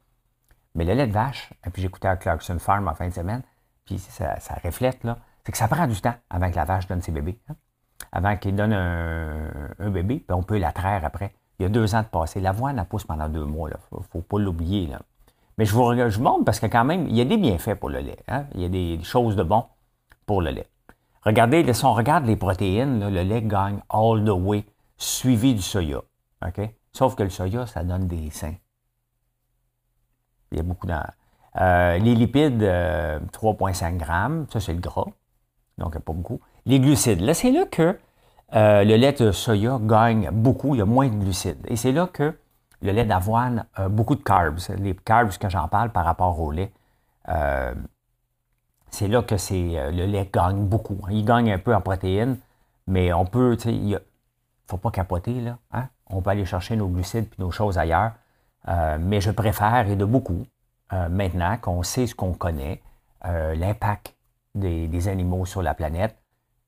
Mais 0.74 0.84
le 0.84 0.94
lait 0.94 1.06
de 1.06 1.12
vache, 1.12 1.52
et 1.66 1.70
puis 1.70 1.82
j'écoutais 1.82 2.08
à 2.08 2.16
Clarkson 2.16 2.58
Farm 2.58 2.88
en 2.88 2.94
fin 2.94 3.08
de 3.08 3.14
semaine, 3.14 3.42
puis 3.84 3.98
ça, 3.98 4.36
reflète, 4.62 5.04
là, 5.04 5.18
c'est 5.44 5.52
que 5.52 5.58
ça 5.58 5.68
prend 5.68 5.86
du 5.86 6.00
temps 6.00 6.14
avant 6.30 6.50
que 6.50 6.56
la 6.56 6.64
vache 6.64 6.86
donne 6.88 7.02
ses 7.02 7.12
bébés. 7.12 7.38
Hein. 7.48 7.54
Avant 8.12 8.36
qu'il 8.36 8.56
donne 8.56 8.72
un, 8.72 9.90
bébé, 9.90 10.24
puis 10.26 10.34
on 10.34 10.42
peut 10.42 10.58
la 10.58 10.72
traire 10.72 11.04
après. 11.04 11.34
Il 11.58 11.62
y 11.62 11.66
a 11.66 11.68
deux 11.68 11.94
ans 11.94 12.02
de 12.02 12.06
passé. 12.06 12.40
L'avoine, 12.40 12.78
elle 12.78 12.84
pousse 12.86 13.04
pendant 13.04 13.28
deux 13.28 13.44
mois. 13.44 13.70
Il 13.70 13.96
ne 13.96 14.02
faut, 14.02 14.20
pas 14.20 14.38
l'oublier. 14.38 14.90
Mais 15.58 15.64
je 15.64 15.74
vous, 15.74 15.92
je 16.08 16.20
montre 16.20 16.44
parce 16.44 16.58
que 16.58 16.66
quand 16.66 16.84
même, 16.84 17.06
il 17.06 17.16
y 17.16 17.20
a 17.20 17.24
des 17.24 17.36
bienfaits 17.36 17.74
pour 17.74 17.90
le 17.90 18.00
lait. 18.00 18.18
Hein. 18.26 18.46
Il 18.54 18.60
y 18.60 18.64
a 18.64 18.68
des 18.68 19.02
choses 19.04 19.36
de 19.36 19.42
bon 19.42 19.64
pour 20.26 20.42
le 20.42 20.50
lait. 20.50 20.66
Regardez, 21.22 21.72
si 21.72 21.84
on 21.84 21.94
regarde 21.94 22.26
les 22.26 22.36
protéines, 22.36 23.08
le 23.08 23.22
lait 23.22 23.42
gagne 23.42 23.80
all 23.88 24.24
the 24.24 24.30
way, 24.30 24.64
suivi 24.96 25.54
du 25.54 25.62
soya. 25.62 26.02
OK? 26.44 26.60
Sauf 26.92 27.14
que 27.14 27.22
le 27.22 27.30
soya, 27.30 27.66
ça 27.66 27.84
donne 27.84 28.08
des 28.08 28.30
seins. 28.30 28.54
Il 30.54 30.58
y 30.58 30.60
a 30.60 30.62
beaucoup 30.62 30.86
dans. 30.86 31.04
Euh, 31.60 31.98
les 31.98 32.14
lipides, 32.14 32.62
3,5 32.62 32.64
euh, 32.64 33.96
grammes, 33.96 34.46
ça 34.52 34.58
c'est 34.58 34.72
le 34.72 34.80
gras, 34.80 35.06
donc 35.78 35.88
il 35.88 35.90
n'y 35.90 35.96
a 35.96 36.00
pas 36.00 36.12
beaucoup. 36.12 36.40
Les 36.66 36.80
glucides, 36.80 37.20
là 37.20 37.32
c'est 37.32 37.52
là 37.52 37.64
que 37.70 37.96
euh, 38.54 38.82
le 38.82 38.96
lait 38.96 39.12
de 39.12 39.30
soya 39.30 39.78
gagne 39.80 40.30
beaucoup, 40.32 40.74
il 40.74 40.78
y 40.78 40.82
a 40.82 40.84
moins 40.84 41.08
de 41.08 41.14
glucides. 41.14 41.64
Et 41.68 41.76
c'est 41.76 41.92
là 41.92 42.08
que 42.12 42.36
le 42.82 42.92
lait 42.92 43.04
d'avoine 43.04 43.66
a 43.74 43.88
beaucoup 43.88 44.16
de 44.16 44.22
carbs. 44.22 44.58
Les 44.78 44.94
carbs 44.94 45.36
que 45.38 45.48
j'en 45.48 45.68
parle 45.68 45.90
par 45.90 46.04
rapport 46.04 46.40
au 46.40 46.50
lait, 46.50 46.72
c'est 48.90 49.08
là 49.08 49.22
que 49.22 49.36
c'est 49.36 49.90
le 49.92 50.06
lait 50.06 50.28
gagne 50.32 50.64
beaucoup. 50.64 50.98
Il 51.10 51.24
gagne 51.24 51.52
un 51.52 51.58
peu 51.58 51.74
en 51.74 51.80
protéines, 51.80 52.36
mais 52.88 53.12
on 53.12 53.26
peut, 53.26 53.56
il 53.64 53.90
ne 53.90 53.98
faut 54.66 54.76
pas 54.76 54.90
capoter, 54.90 55.40
là. 55.40 55.58
Hein? 55.72 55.88
On 56.08 56.20
peut 56.20 56.30
aller 56.30 56.44
chercher 56.44 56.76
nos 56.76 56.88
glucides 56.88 57.26
et 57.26 57.42
nos 57.42 57.50
choses 57.50 57.78
ailleurs. 57.78 58.12
Euh, 58.68 58.98
mais 59.00 59.20
je 59.20 59.30
préfère, 59.30 59.88
et 59.88 59.96
de 59.96 60.04
beaucoup, 60.04 60.46
euh, 60.92 61.08
maintenant 61.08 61.56
qu'on 61.58 61.82
sait 61.82 62.06
ce 62.06 62.14
qu'on 62.14 62.32
connaît, 62.32 62.82
euh, 63.26 63.54
l'impact 63.54 64.14
des, 64.54 65.08
animaux 65.08 65.44
sur 65.44 65.62
la 65.62 65.74
planète, 65.74 66.16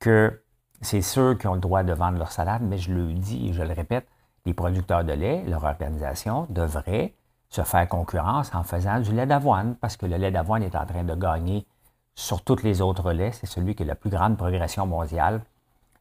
que 0.00 0.42
c'est 0.82 1.02
ceux 1.02 1.34
qui 1.34 1.46
ont 1.46 1.54
le 1.54 1.60
droit 1.60 1.82
de 1.82 1.92
vendre 1.92 2.18
leur 2.18 2.32
salade, 2.32 2.62
mais 2.62 2.78
je 2.78 2.92
le 2.92 3.12
dis 3.12 3.48
et 3.48 3.52
je 3.52 3.62
le 3.62 3.72
répète, 3.72 4.06
les 4.44 4.54
producteurs 4.54 5.04
de 5.04 5.12
lait, 5.12 5.42
leur 5.44 5.64
organisation, 5.64 6.46
devraient 6.50 7.14
se 7.48 7.62
faire 7.62 7.88
concurrence 7.88 8.54
en 8.54 8.62
faisant 8.62 9.00
du 9.00 9.12
lait 9.12 9.26
d'avoine, 9.26 9.76
parce 9.76 9.96
que 9.96 10.06
le 10.06 10.16
lait 10.16 10.30
d'avoine 10.30 10.62
est 10.62 10.76
en 10.76 10.84
train 10.84 11.04
de 11.04 11.14
gagner 11.14 11.66
sur 12.14 12.42
tous 12.42 12.62
les 12.62 12.80
autres 12.80 13.12
laits. 13.12 13.34
C'est 13.34 13.46
celui 13.46 13.74
qui 13.74 13.84
a 13.84 13.86
la 13.86 13.94
plus 13.94 14.10
grande 14.10 14.36
progression 14.36 14.86
mondiale. 14.86 15.40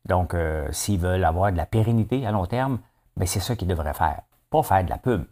Donc, 0.05 0.35
s'ils 0.71 0.99
veulent 0.99 1.23
avoir 1.23 1.51
de 1.51 1.57
la 1.57 1.65
pérennité 1.65 2.25
à 2.27 2.31
long 2.31 2.45
terme, 2.45 2.79
ben, 3.17 3.25
c'est 3.25 3.39
ça 3.39 3.55
qu'ils 3.55 3.67
devraient 3.67 3.93
faire. 3.93 4.21
Pas 4.49 4.63
faire 4.63 4.83
de 4.83 4.89
la 4.89 4.97
pub 4.97 5.25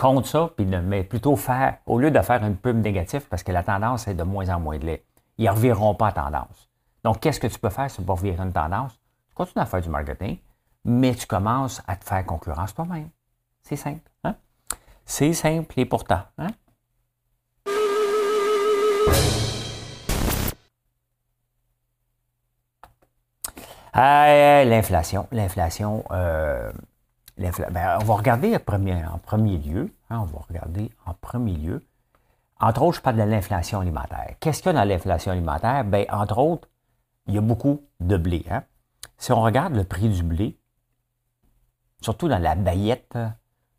contre 0.00 0.28
ça, 0.28 0.50
puis 0.56 0.64
mais 0.64 1.04
plutôt 1.04 1.36
faire, 1.36 1.76
au 1.84 1.98
lieu 1.98 2.10
de 2.10 2.20
faire 2.22 2.42
une 2.42 2.56
pub 2.56 2.78
négative, 2.78 3.26
parce 3.28 3.42
que 3.42 3.52
la 3.52 3.62
tendance 3.62 4.08
est 4.08 4.14
de 4.14 4.22
moins 4.22 4.48
en 4.48 4.58
moins 4.58 4.78
de 4.78 4.86
lait, 4.86 5.04
ils 5.36 5.44
ne 5.44 5.50
revireront 5.50 5.94
pas 5.94 6.06
la 6.06 6.12
tendance. 6.12 6.70
Donc, 7.04 7.20
qu'est-ce 7.20 7.38
que 7.38 7.46
tu 7.46 7.58
peux 7.58 7.68
faire 7.68 7.88
pour 8.06 8.16
revirer 8.16 8.42
une 8.42 8.52
tendance? 8.52 8.98
Tu 9.28 9.34
continues 9.34 9.62
à 9.62 9.66
faire 9.66 9.82
du 9.82 9.90
marketing, 9.90 10.38
mais 10.86 11.14
tu 11.14 11.26
commences 11.26 11.82
à 11.86 11.96
te 11.96 12.04
faire 12.06 12.24
concurrence 12.24 12.74
toi-même. 12.74 13.10
C'est 13.62 13.76
simple. 13.76 14.10
Hein? 14.24 14.36
C'est 15.04 15.34
simple 15.34 15.78
et 15.78 15.84
pourtant. 15.84 16.22
Hein? 16.38 16.48
l'inflation. 24.64 25.28
L'inflation, 25.30 26.04
euh, 26.10 26.72
ben, 27.40 27.98
on 28.00 28.04
va 28.04 28.14
regarder 28.14 28.54
en 28.54 28.58
premier, 28.60 29.58
lieu, 29.58 29.92
hein, 30.10 30.20
on 30.20 30.24
va 30.24 30.40
regarder 30.48 30.90
en 31.06 31.14
premier 31.14 31.54
lieu, 31.54 31.82
entre 32.60 32.82
autres, 32.82 32.98
je 32.98 33.02
parle 33.02 33.16
de 33.16 33.22
l'inflation 33.22 33.80
alimentaire. 33.80 34.34
Qu'est-ce 34.38 34.62
qu'il 34.62 34.72
y 34.72 34.76
a 34.76 34.78
dans 34.78 34.88
l'inflation 34.88 35.32
alimentaire? 35.32 35.84
Bien, 35.84 36.04
entre 36.10 36.38
autres, 36.38 36.68
il 37.26 37.34
y 37.34 37.38
a 37.38 37.40
beaucoup 37.40 37.82
de 38.00 38.16
blé. 38.18 38.44
Hein. 38.50 38.64
Si 39.16 39.32
on 39.32 39.40
regarde 39.40 39.74
le 39.74 39.84
prix 39.84 40.10
du 40.10 40.22
blé, 40.22 40.58
surtout 42.02 42.28
dans 42.28 42.38
la 42.38 42.54
baillette 42.54 43.16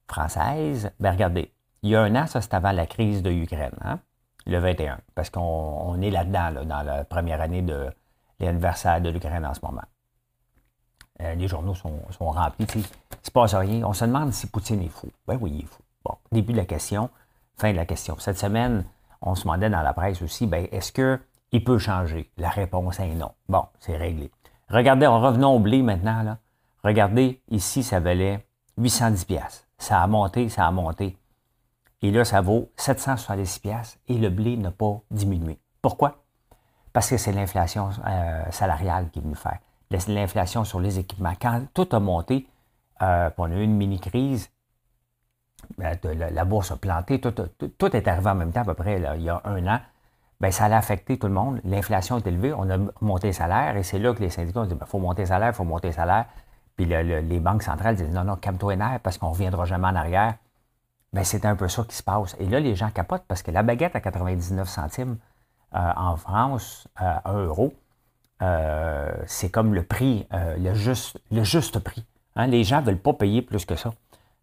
française, 0.07 0.91
bien 0.99 1.11
regardez, 1.11 1.53
il 1.83 1.91
y 1.91 1.95
a 1.95 2.01
un 2.01 2.15
an, 2.15 2.27
ça 2.27 2.41
c'est 2.41 2.53
avant 2.53 2.71
la 2.71 2.87
crise 2.87 3.21
de 3.21 3.29
l'Ukraine, 3.29 3.75
hein, 3.81 3.99
le 4.47 4.57
21, 4.57 4.99
parce 5.13 5.29
qu'on 5.29 6.01
est 6.01 6.09
là-dedans, 6.09 6.65
dans 6.65 6.81
la 6.81 7.03
première 7.05 7.41
année 7.41 7.61
de 7.61 7.91
l'anniversaire 8.39 9.01
de 9.01 9.09
l'Ukraine 9.09 9.45
en 9.45 9.53
ce 9.53 9.61
moment. 9.63 9.83
Euh, 11.21 11.35
les 11.35 11.47
journaux 11.47 11.75
sont, 11.75 11.99
remplis. 12.19 12.65
Il 12.75 12.81
ne 12.81 12.85
se 13.21 13.31
passe 13.31 13.53
rien. 13.53 13.83
On 13.85 13.93
se 13.93 14.05
demande 14.05 14.33
si 14.33 14.47
Poutine 14.47 14.81
est 14.81 14.89
fou. 14.89 15.09
Ben 15.27 15.37
oui, 15.39 15.51
il 15.53 15.63
est 15.63 15.67
fou. 15.67 15.81
Bon, 16.03 16.15
début 16.31 16.53
de 16.53 16.57
la 16.57 16.65
question, 16.65 17.09
fin 17.57 17.71
de 17.71 17.77
la 17.77 17.85
question. 17.85 18.17
Cette 18.19 18.39
semaine, 18.39 18.85
on 19.21 19.35
se 19.35 19.43
demandait 19.43 19.69
dans 19.69 19.83
la 19.83 19.93
presse 19.93 20.21
aussi, 20.21 20.47
ben, 20.47 20.67
est-ce 20.71 20.91
qu'il 20.91 21.63
peut 21.63 21.77
changer? 21.77 22.31
La 22.37 22.49
réponse 22.49 22.99
est 22.99 23.13
non. 23.13 23.31
Bon, 23.47 23.65
c'est 23.79 23.97
réglé. 23.97 24.31
Regardez, 24.69 25.05
revenons 25.05 25.55
au 25.55 25.59
blé 25.59 25.83
maintenant. 25.83 26.37
Regardez, 26.83 27.39
ici, 27.49 27.83
ça 27.83 27.99
valait 27.99 28.45
810 28.77 29.25
pièces. 29.25 29.67
Ça 29.77 30.01
a 30.01 30.07
monté, 30.07 30.49
ça 30.49 30.65
a 30.65 30.71
monté. 30.71 31.17
Et 32.01 32.09
là, 32.09 32.25
ça 32.25 32.41
vaut 32.41 32.71
770 32.77 33.59
pièces 33.59 33.99
et 34.07 34.17
le 34.17 34.29
blé 34.29 34.57
n'a 34.57 34.71
pas 34.71 35.01
diminué. 35.11 35.59
Pourquoi? 35.83 36.23
Parce 36.93 37.09
que 37.09 37.17
c'est 37.17 37.31
l'inflation 37.31 37.89
euh, 38.07 38.43
salariale 38.49 39.09
qui 39.11 39.19
est 39.19 39.21
venue 39.21 39.35
faire 39.35 39.59
l'inflation 40.07 40.63
sur 40.63 40.79
les 40.79 40.99
équipements. 40.99 41.33
Quand 41.41 41.61
tout 41.73 41.87
a 41.91 41.99
monté, 41.99 42.47
euh, 43.01 43.29
on 43.37 43.51
a 43.51 43.55
eu 43.55 43.63
une 43.63 43.75
mini-crise, 43.75 44.49
ben, 45.77 45.97
la, 46.03 46.45
bourse 46.45 46.71
a 46.71 46.77
planté, 46.77 47.19
tout, 47.19 47.95
est 47.95 48.07
arrivé 48.07 48.29
en 48.29 48.35
même 48.35 48.51
temps 48.51 48.61
à 48.61 48.65
peu 48.65 48.73
près 48.73 49.01
il 49.15 49.23
y 49.23 49.29
a 49.29 49.41
un 49.45 49.67
an, 49.67 49.79
ben, 50.39 50.51
ça 50.51 50.65
a 50.65 50.77
affecté 50.77 51.17
tout 51.17 51.27
le 51.27 51.33
monde. 51.33 51.61
L'inflation 51.63 52.17
est 52.17 52.27
élevée, 52.27 52.53
on 52.53 52.69
a 52.69 52.77
monté 52.99 53.27
les 53.27 53.33
salaires 53.33 53.77
et 53.77 53.83
c'est 53.83 53.99
là 53.99 54.13
que 54.13 54.21
les 54.21 54.29
syndicats 54.29 54.61
ont 54.61 54.65
dit 54.65 54.73
il 54.73 54.77
ben, 54.77 54.85
faut 54.85 54.99
monter 54.99 55.21
les 55.23 55.27
salaires, 55.27 55.49
il 55.49 55.55
faut 55.55 55.63
monter 55.63 55.89
les 55.89 55.93
salaires. 55.93 56.25
Puis 56.75 56.85
les 56.85 57.39
banques 57.39 57.63
centrales 57.63 57.95
disent 57.95 58.13
non, 58.13 58.23
non, 58.23 58.35
calme-toi 58.37 58.75
parce 59.03 59.17
qu'on 59.17 59.27
ne 59.27 59.31
reviendra 59.33 59.65
jamais 59.65 59.87
en 59.87 59.95
arrière. 59.95 60.35
Ben, 61.13 61.23
c'est 61.23 61.45
un 61.45 61.55
peu 61.55 61.67
ça 61.67 61.83
qui 61.83 61.95
se 61.95 62.03
passe. 62.03 62.35
Et 62.39 62.45
là, 62.45 62.59
les 62.59 62.75
gens 62.75 62.89
capotent 62.89 63.25
parce 63.27 63.43
que 63.43 63.51
la 63.51 63.63
baguette 63.63 63.95
à 63.95 64.01
99 64.01 64.67
centimes 64.67 65.17
euh, 65.75 65.91
en 65.95 66.15
France, 66.17 66.87
euh, 67.01 67.15
1 67.25 67.33
euro, 67.43 67.73
euh, 68.41 69.11
c'est 69.27 69.49
comme 69.49 69.73
le 69.73 69.83
prix, 69.83 70.27
euh, 70.33 70.57
le, 70.57 70.73
juste, 70.73 71.19
le 71.31 71.43
juste 71.43 71.79
prix. 71.79 72.05
Hein. 72.35 72.47
Les 72.47 72.63
gens 72.63 72.81
ne 72.81 72.85
veulent 72.87 72.97
pas 72.97 73.13
payer 73.13 73.41
plus 73.41 73.65
que 73.65 73.75
ça. 73.75 73.91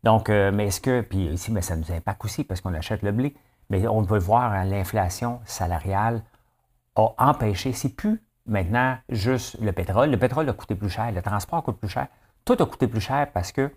Donc, 0.04 0.30
euh, 0.30 0.52
mais 0.52 0.66
est-ce 0.66 0.80
que, 0.80 1.00
puis 1.00 1.26
ici, 1.26 1.50
mais 1.50 1.62
ça 1.62 1.74
nous 1.74 1.90
impacte 1.90 2.24
aussi 2.24 2.44
parce 2.44 2.60
qu'on 2.60 2.74
achète 2.74 3.02
le 3.02 3.10
blé, 3.10 3.34
mais 3.70 3.86
on 3.88 4.04
peut 4.04 4.18
voir 4.18 4.52
hein, 4.52 4.64
l'inflation 4.64 5.40
salariale 5.44 6.22
a 6.94 7.08
empêché, 7.18 7.72
c'est 7.72 7.88
plus 7.94 8.22
maintenant 8.46 8.96
juste 9.08 9.60
le 9.60 9.72
pétrole. 9.72 10.10
Le 10.10 10.16
pétrole 10.16 10.48
a 10.48 10.52
coûté 10.52 10.76
plus 10.76 10.90
cher, 10.90 11.10
le 11.10 11.20
transport 11.20 11.62
coûte 11.64 11.78
plus 11.78 11.88
cher. 11.88 12.06
Tout 12.44 12.56
a 12.60 12.66
coûté 12.66 12.86
plus 12.86 13.00
cher 13.00 13.28
parce 13.32 13.52
que 13.52 13.70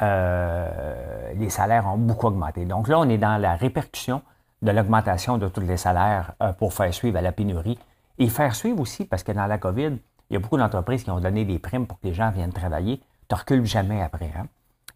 les 0.00 1.48
salaires 1.48 1.86
ont 1.86 1.96
beaucoup 1.96 2.26
augmenté. 2.26 2.64
Donc 2.64 2.88
là, 2.88 2.98
on 2.98 3.08
est 3.08 3.18
dans 3.18 3.40
la 3.40 3.54
répercussion 3.54 4.22
de 4.60 4.72
l'augmentation 4.72 5.38
de 5.38 5.46
tous 5.46 5.60
les 5.60 5.76
salaires 5.76 6.32
pour 6.58 6.72
faire 6.72 6.92
suivre 6.92 7.18
à 7.18 7.22
la 7.22 7.30
pénurie 7.30 7.78
et 8.18 8.28
faire 8.28 8.54
suivre 8.54 8.80
aussi, 8.80 9.04
parce 9.04 9.22
que 9.22 9.32
dans 9.32 9.46
la 9.46 9.58
COVID, 9.58 9.98
il 10.30 10.32
y 10.32 10.36
a 10.36 10.38
beaucoup 10.38 10.56
d'entreprises 10.56 11.04
qui 11.04 11.10
ont 11.10 11.20
donné 11.20 11.44
des 11.44 11.58
primes 11.58 11.86
pour 11.86 12.00
que 12.00 12.06
les 12.06 12.14
gens 12.14 12.30
viennent 12.30 12.52
travailler. 12.52 12.98
Tu 13.28 13.34
ne 13.34 13.38
recules 13.38 13.66
jamais 13.66 14.02
après. 14.02 14.32
Hein? 14.36 14.46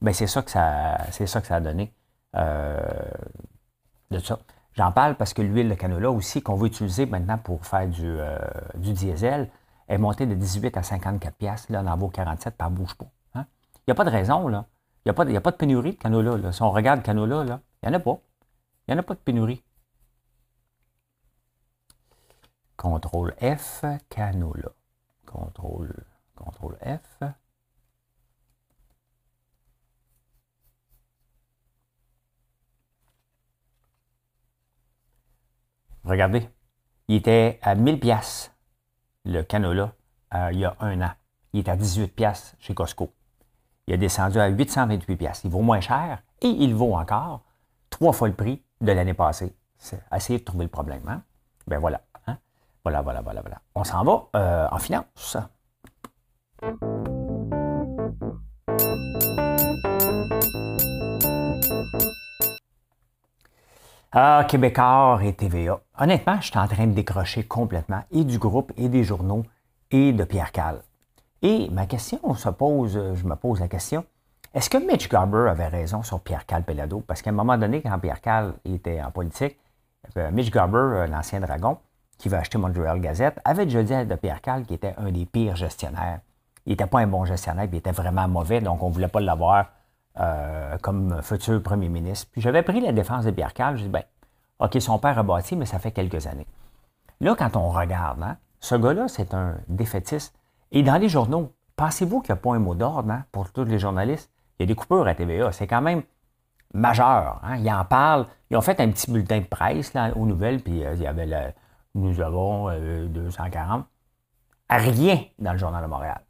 Ben, 0.01 0.13
c'est 0.13 0.27
ça 0.27 0.43
que 0.43 0.51
ça, 0.51 0.99
c'est 1.11 1.27
ça 1.27 1.41
que 1.41 1.47
ça 1.47 1.57
a 1.57 1.61
donné 1.61 1.93
euh, 2.37 2.81
de 4.11 4.19
ça. 4.19 4.39
J'en 4.75 4.93
parle 4.93 5.15
parce 5.17 5.33
que 5.33 5.43
l'huile 5.43 5.69
de 5.69 5.75
canola 5.75 6.11
aussi, 6.11 6.43
qu'on 6.43 6.55
veut 6.55 6.67
utiliser 6.67 7.07
maintenant 7.07 7.39
pour 7.39 7.65
faire 7.65 7.89
du, 7.89 8.05
euh, 8.05 8.39
du 8.77 8.93
diesel, 8.93 9.49
est 9.89 9.99
montée 9.99 10.27
de 10.27 10.35
18 10.35 10.77
à 10.77 10.83
54 10.83 11.35
pièces. 11.35 11.69
Là, 11.71 11.83
on 11.85 11.89
en 11.89 11.97
vaut 11.97 12.09
47, 12.09 12.57
par 12.57 12.71
bouge 12.71 12.95
pas. 12.95 13.07
Hein? 13.35 13.47
Il 13.79 13.89
n'y 13.89 13.93
a 13.93 13.95
pas 13.95 14.05
de 14.05 14.11
raison, 14.11 14.49
là. 14.49 14.67
Il 15.05 15.13
n'y 15.13 15.37
a, 15.37 15.39
a 15.39 15.41
pas 15.41 15.51
de 15.53 15.57
pénurie 15.57 15.93
de 15.93 15.97
canola. 15.97 16.53
Si 16.53 16.63
on 16.63 16.71
regarde 16.71 17.03
canola, 17.03 17.45
là, 17.45 17.61
il 17.83 17.89
n'y 17.89 17.95
en 17.95 17.99
a 17.99 18.01
pas. 18.01 18.19
Il 18.87 18.93
n'y 18.93 18.99
en 18.99 19.01
a 19.01 19.05
pas 19.05 19.15
de 19.15 19.21
pénurie. 19.21 19.63
CTRL 22.77 23.35
F, 23.59 23.85
canola. 24.09 24.73
CTRL, 25.27 26.05
CTRL 26.37 26.99
F. 26.99 27.23
Regardez, 36.05 36.49
il 37.09 37.17
était 37.17 37.59
à 37.63 37.75
1000 37.75 37.99
pièces 37.99 38.53
le 39.25 39.43
canola 39.43 39.93
euh, 40.35 40.51
il 40.53 40.61
y 40.61 40.65
a 40.65 40.77
un 40.81 41.01
an. 41.01 41.13
Il 41.53 41.61
est 41.61 41.69
à 41.69 41.77
18 41.77 42.09
pièces 42.09 42.55
chez 42.59 42.75
Costco. 42.75 43.13
Il 43.87 43.95
a 43.95 43.97
descendu 43.97 44.39
à 44.39 44.49
828 44.49 45.17
pièces. 45.17 45.41
Il 45.45 45.51
vaut 45.51 45.63
moins 45.63 45.81
cher 45.81 46.23
et 46.43 46.49
il 46.49 46.75
vaut 46.75 46.95
encore 46.95 47.45
trois 47.91 48.13
fois 48.13 48.29
le 48.29 48.35
prix 48.35 48.63
de 48.81 48.93
l'année 48.93 49.15
passée. 49.15 49.55
C'est 49.79 50.01
essayer 50.15 50.39
de 50.39 50.45
trouver 50.45 50.65
le 50.65 50.71
problème. 50.71 51.03
Hein? 51.09 51.23
Ben 51.67 51.79
voilà. 51.79 52.06
Voilà, 52.87 53.03
voilà, 53.03 53.21
voilà, 53.21 53.41
voilà. 53.41 53.61
On 53.75 53.83
s'en 53.83 54.05
va 54.05 54.29
euh, 54.37 54.69
en 54.71 54.79
finance. 54.79 55.37
Ah, 64.13 64.47
Québécois 64.49 65.19
et 65.25 65.33
TVA. 65.33 65.81
Honnêtement, 65.99 66.41
je 66.41 66.47
suis 66.47 66.59
en 66.61 66.69
train 66.69 66.87
de 66.87 66.93
décrocher 66.93 67.43
complètement 67.43 68.05
et 68.13 68.23
du 68.23 68.39
groupe 68.39 68.73
et 68.77 68.89
des 68.89 69.03
journaux 69.03 69.43
et 69.91 70.13
de 70.13 70.23
Pierre 70.23 70.53
Cal. 70.53 70.83
Et 71.43 71.69
ma 71.71 71.87
question 71.87 72.35
se 72.37 72.51
pose, 72.51 72.93
je 72.93 73.27
me 73.27 73.35
pose 73.35 73.59
la 73.59 73.67
question, 73.67 74.05
est-ce 74.55 74.71
que 74.71 74.79
Mitch 74.79 75.09
Garber 75.09 75.49
avait 75.51 75.67
raison 75.67 76.05
sur 76.05 76.21
Pierre 76.21 76.47
Cal 76.47 76.63
Pelado? 76.63 77.01
Parce 77.01 77.21
qu'à 77.21 77.31
un 77.31 77.33
moment 77.33 77.59
donné, 77.59 77.83
quand 77.83 77.99
Pierre 77.99 78.21
Cal 78.21 78.55
était 78.65 79.03
en 79.03 79.11
politique, 79.11 79.59
euh, 80.17 80.31
Mitch 80.31 80.53
Garber, 80.53 80.79
euh, 80.79 81.07
l'ancien 81.09 81.41
dragon, 81.41 81.79
qui 82.19 82.29
va 82.29 82.39
acheter 82.39 82.59
Montreal 82.59 83.01
Gazette, 83.01 83.41
avait 83.45 83.67
déjà 83.67 83.83
dit 83.83 84.09
de 84.09 84.15
Pierre 84.15 84.41
Cal 84.41 84.65
qu'il 84.65 84.77
était 84.77 84.95
un 84.99 85.11
des 85.11 85.27
pires 85.27 85.57
gestionnaires. 85.57 86.21
Il 86.65 86.71
n'était 86.71 86.87
pas 86.87 87.01
un 87.01 87.07
bon 87.07 87.25
gestionnaire, 87.25 87.67
il 87.71 87.75
était 87.75 87.93
vraiment 87.93 88.27
mauvais, 88.27 88.61
donc 88.61 88.83
on 88.83 88.89
ne 88.89 88.95
voulait 88.95 89.09
pas 89.09 89.21
l'avoir 89.21 89.67
euh, 90.19 90.77
comme 90.79 91.23
futur 91.23 91.63
premier 91.63 91.89
ministre. 91.89 92.29
Puis 92.33 92.41
j'avais 92.41 92.63
pris 92.63 92.81
la 92.81 92.93
défense 92.93 93.25
de 93.25 93.31
Pierre 93.31 93.55
Cal, 93.55 93.77
je 93.77 93.85
dis, 93.85 93.89
ben, 93.89 94.03
OK, 94.59 94.77
son 94.81 94.99
père 94.99 95.19
a 95.19 95.23
bâti, 95.23 95.55
mais 95.55 95.67
ça 95.67 95.79
fait 95.79 95.93
quelques 95.93 96.27
années. 96.27 96.47
Là, 97.21 97.35
quand 97.39 97.57
on 97.57 97.69
regarde, 97.69 98.23
hein, 98.23 98.37
ce 98.61 98.75
gars-là, 98.75 99.09
c'est 99.09 99.35
un 99.35 99.57
défaitiste. 99.69 100.35
Et 100.73 100.83
dans 100.83 100.97
les 100.97 101.09
journaux, 101.09 101.53
pensez-vous 101.77 102.21
qu'il 102.21 102.35
n'y 102.35 102.39
a 102.39 102.43
pas 102.43 102.55
un 102.55 102.59
mot 102.59 102.75
d'ordre 102.75 103.11
hein, 103.11 103.25
pour 103.33 103.53
tous 103.53 103.65
les 103.65 103.79
journalistes? 103.79 104.31
Il 104.59 104.63
y 104.63 104.65
a 104.65 104.67
des 104.67 104.75
coupures 104.75 105.07
à 105.07 105.15
TVA. 105.15 105.53
C'est 105.53 105.67
quand 105.67 105.83
même 105.83 106.03
majeur. 106.73 107.41
Hein? 107.45 107.57
Ils 107.59 107.71
en 107.71 107.85
parlent. 107.85 108.27
Ils 108.51 108.57
ont 108.57 108.63
fait 108.63 108.81
un 108.81 108.91
petit 108.91 109.11
bulletin 109.11 109.41
de 109.41 109.45
presse 109.45 109.95
là, 109.95 110.17
aux 110.17 110.27
nouvelles, 110.27 110.61
puis 110.61 110.85
euh, 110.85 110.95
il 110.95 111.03
y 111.03 111.07
avait 111.07 111.27
le, 111.27 111.53
Nous 111.97 112.21
avons 112.21 112.69
240. 113.09 113.87
Euh, 114.71 114.77
rien 114.77 115.19
dans 115.39 115.53
le 115.53 115.59
Journal 115.59 115.83
de 115.83 115.89
Montréal. 115.89 116.21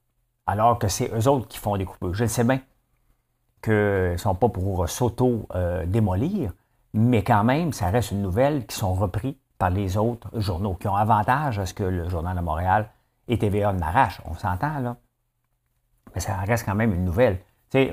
Alors 0.47 0.79
que 0.79 0.87
c'est 0.87 1.11
eux 1.13 1.29
autres 1.29 1.49
qui 1.49 1.59
font 1.59 1.77
des 1.77 1.85
coupures. 1.85 2.15
Je 2.15 2.23
le 2.23 2.29
sais 2.29 2.45
bien 2.45 2.61
qu'ils 3.63 4.13
ne 4.13 4.17
sont 4.17 4.37
pas 4.37 4.49
pour 4.49 4.89
s'auto-démolir, 4.89 6.53
mais 6.95 7.25
quand 7.25 7.43
même, 7.43 7.73
ça 7.73 7.91
reste 7.91 8.13
une 8.13 8.23
nouvelle 8.23 8.65
qui 8.67 8.77
sont 8.77 8.95
repris 8.95 9.39
par 9.59 9.71
les 9.71 9.97
autres 9.97 10.29
journaux, 10.39 10.75
qui 10.75 10.87
ont 10.87 10.95
avantage 10.95 11.59
à 11.59 11.67
ce 11.67 11.75
que 11.75 11.83
le 11.83 12.09
Journal 12.09 12.37
de 12.37 12.43
Montréal 12.43 12.89
et 13.27 13.37
TVA 13.37 13.73
de 13.73 13.81
m'arrachent. 13.81 14.21
On 14.25 14.35
s'entend, 14.35 14.79
là. 14.79 14.97
Mais 16.15 16.21
ça 16.21 16.37
reste 16.37 16.65
quand 16.65 16.77
même 16.77 16.93
une 16.93 17.05
nouvelle. 17.05 17.39
Tu 17.71 17.79
sais, 17.79 17.93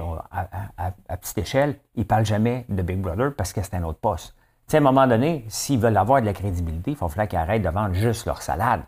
à, 0.78 1.18
petite 1.18 1.40
échelle, 1.40 1.80
ils 1.96 2.02
ne 2.02 2.06
parlent 2.06 2.26
jamais 2.26 2.66
de 2.70 2.84
Big 2.84 3.02
Brother 3.02 3.34
parce 3.36 3.52
que 3.52 3.64
c'est 3.64 3.76
un 3.76 3.84
autre 3.84 4.00
poste. 4.00 4.36
Sais, 4.68 4.78
à 4.78 4.80
un 4.80 4.84
moment 4.84 5.08
donné, 5.08 5.46
s'ils 5.50 5.80
veulent 5.80 5.98
avoir 5.98 6.22
de 6.22 6.26
la 6.26 6.34
crédibilité, 6.34 6.92
il 6.92 6.98
faut 6.98 7.08
falloir 7.08 7.28
qu'ils 7.28 7.40
arrêtent 7.40 7.62
de 7.62 7.70
vendre 7.70 7.94
juste 7.94 8.26
leur 8.26 8.42
salade. 8.42 8.82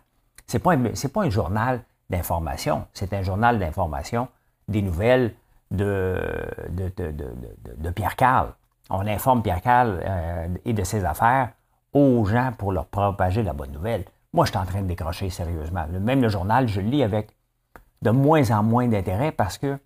Ce 0.46 0.56
n'est 0.56 0.62
pas, 0.62 0.76
pas 0.76 1.22
un 1.22 1.30
journal 1.30 1.82
d'information, 2.08 2.86
c'est 2.92 3.12
un 3.12 3.22
journal 3.22 3.58
d'information 3.58 4.28
des 4.68 4.82
nouvelles 4.82 5.34
de, 5.70 6.20
de, 6.70 7.90
Pierre 7.90 8.16
Carl. 8.16 8.52
On 8.90 9.06
informe 9.06 9.42
Pierre 9.42 9.60
Carl 9.60 10.00
euh, 10.04 10.48
et 10.64 10.72
de 10.72 10.84
ses 10.84 11.04
affaires 11.04 11.50
aux 11.92 12.24
gens 12.24 12.52
pour 12.56 12.72
leur 12.72 12.86
propager 12.86 13.42
la 13.42 13.52
bonne 13.52 13.72
nouvelle. 13.72 14.04
Moi, 14.32 14.44
je 14.44 14.50
suis 14.50 14.58
en 14.58 14.66
train 14.66 14.82
de 14.82 14.86
décrocher 14.86 15.30
sérieusement. 15.30 15.86
Même 15.88 16.22
le 16.22 16.28
journal, 16.28 16.68
je 16.68 16.80
le 16.80 16.88
lis 16.88 17.02
avec 17.02 17.34
de 18.02 18.10
moins 18.10 18.50
en 18.50 18.62
moins 18.62 18.86
d'intérêt 18.86 19.32
parce 19.32 19.58
que, 19.58 19.78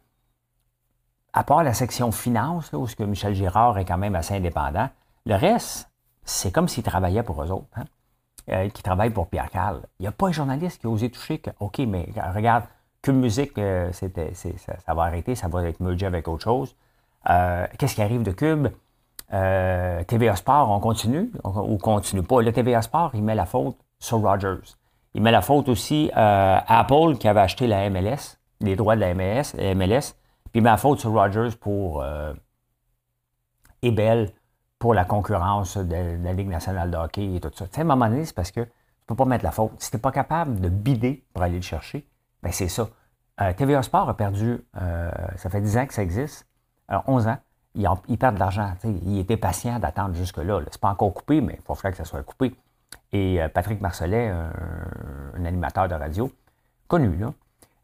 à 1.33 1.45
part 1.45 1.63
la 1.63 1.73
section 1.73 2.11
finance, 2.11 2.73
où 2.73 2.87
ce 2.87 2.97
que 2.97 3.05
Michel 3.05 3.35
Girard 3.35 3.79
est 3.79 3.85
quand 3.85 3.99
même 3.99 4.17
assez 4.17 4.35
indépendant, 4.35 4.91
le 5.27 5.35
reste, 5.35 5.91
c'est 6.25 6.53
comme 6.53 6.69
s'il 6.69 6.83
travaillait 6.83 7.23
pour 7.23 7.43
eux 7.43 7.51
autres. 7.51 7.69
Hein? 7.77 7.85
Euh, 8.51 8.69
qui 8.71 8.83
travaille 8.83 9.11
pour 9.11 9.29
Pierre 9.29 9.51
Carl. 9.51 9.83
Il 9.99 10.03
n'y 10.03 10.09
a 10.09 10.13
pas 10.13 10.27
un 10.27 10.33
journaliste 10.33 10.81
qui 10.81 10.87
a 10.87 10.91
osé 10.91 11.09
toucher 11.09 11.39
que, 11.39 11.51
OK, 11.61 11.79
mais 11.81 12.09
regarde, 12.35 12.65
que 13.01 13.13
musique, 13.13 13.57
euh, 13.59 13.93
ça, 13.93 14.95
va 14.95 15.03
arrêter, 15.03 15.37
ça 15.37 15.47
va 15.47 15.69
être 15.69 15.79
mergé 15.79 16.07
avec 16.07 16.27
autre 16.27 16.43
chose. 16.43 16.75
Euh, 17.29 17.67
qu'est-ce 17.79 17.95
qui 17.95 18.03
arrive 18.03 18.23
de 18.23 18.33
Cube? 18.33 18.69
TVA 19.29 20.35
Sport, 20.35 20.69
on 20.71 20.81
continue 20.81 21.31
ou 21.45 21.79
continue 21.79 22.25
pas? 22.25 22.43
Le 22.43 22.51
TVA 22.51 22.83
Sport, 22.83 23.13
il 23.15 23.23
met 23.23 23.37
la 23.37 23.47
faute 23.47 23.77
sur 24.01 24.19
Rogers. 24.19 24.75
Il 25.15 25.23
met 25.23 25.31
la 25.31 25.43
faute 25.43 25.69
aussi 25.69 26.11
à 26.15 26.81
Apple 26.81 27.17
qui 27.19 27.29
avait 27.29 27.41
acheté 27.41 27.69
la 27.69 27.89
MLS, 27.91 28.39
les 28.61 28.75
droits 28.75 28.97
de 28.97 29.01
la 29.01 29.15
MLS, 29.15 29.55
MLS 29.77 30.15
puis 30.51 30.59
il 30.59 30.63
met 30.63 30.71
la 30.71 30.77
faute 30.77 30.99
sur 30.99 31.13
Rogers 31.13 31.51
pour 31.61 32.05
Ebel 33.83 34.33
pour 34.81 34.95
la 34.95 35.05
concurrence 35.05 35.77
de, 35.77 36.25
la 36.25 36.33
Ligue 36.33 36.49
nationale 36.49 36.91
de 36.91 36.97
hockey 36.97 37.35
et 37.37 37.41
tout 37.41 37.51
ça. 37.55 37.67
Tu 37.67 37.75
sais, 37.75 37.81
à 37.83 37.85
un 37.85 37.87
moment 37.87 38.09
donné, 38.09 38.25
c'est 38.25 38.35
parce 38.35 38.51
que 38.51 38.63
tu 38.63 39.07
peux 39.07 39.15
pas 39.15 39.27
mettre 39.27 39.45
la 39.45 39.53
faute. 39.53 39.73
Si 39.79 39.91
tu 39.91 39.99
pas 39.99 40.11
capable 40.11 40.59
de 40.59 40.71
bider 40.71 41.23
pour 41.33 41.43
aller 41.43 41.57
le 41.57 41.63
chercher, 41.63 42.09
ben 42.43 42.51
c'est 42.51 42.67
ça. 42.67 42.89
Euh, 43.43 43.53
TVA 43.53 43.83
Sport 43.83 44.09
a 44.09 44.17
perdu, 44.17 44.59
euh, 44.81 45.11
ça 45.37 45.51
fait 45.51 45.61
10 45.61 45.79
ans 45.79 45.87
que 45.87 45.93
ça 45.93 46.03
existe, 46.03 46.47
alors 46.89 47.05
11 47.07 47.29
ans, 47.29 47.37
il, 47.75 48.19
perd 48.19 48.35
de 48.35 48.41
l'argent. 48.41 48.73
Il 48.85 49.19
était 49.19 49.37
patient 49.37 49.79
d'attendre 49.79 50.15
jusque-là. 50.15 50.61
C'est 50.71 50.81
pas 50.81 50.89
encore 50.89 51.13
coupé, 51.13 51.41
mais 51.41 51.57
il 51.59 51.63
faut 51.63 51.75
faire 51.75 51.91
que 51.91 51.97
ça 51.99 52.05
soit 52.05 52.23
coupé. 52.23 52.55
Et 53.13 53.41
euh, 53.41 53.49
Patrick 53.49 53.81
Marcelet, 53.83 54.29
un, 54.29 55.45
animateur 55.45 55.89
de 55.89 55.95
radio, 55.95 56.33
connu, 56.89 57.17
là, 57.17 57.33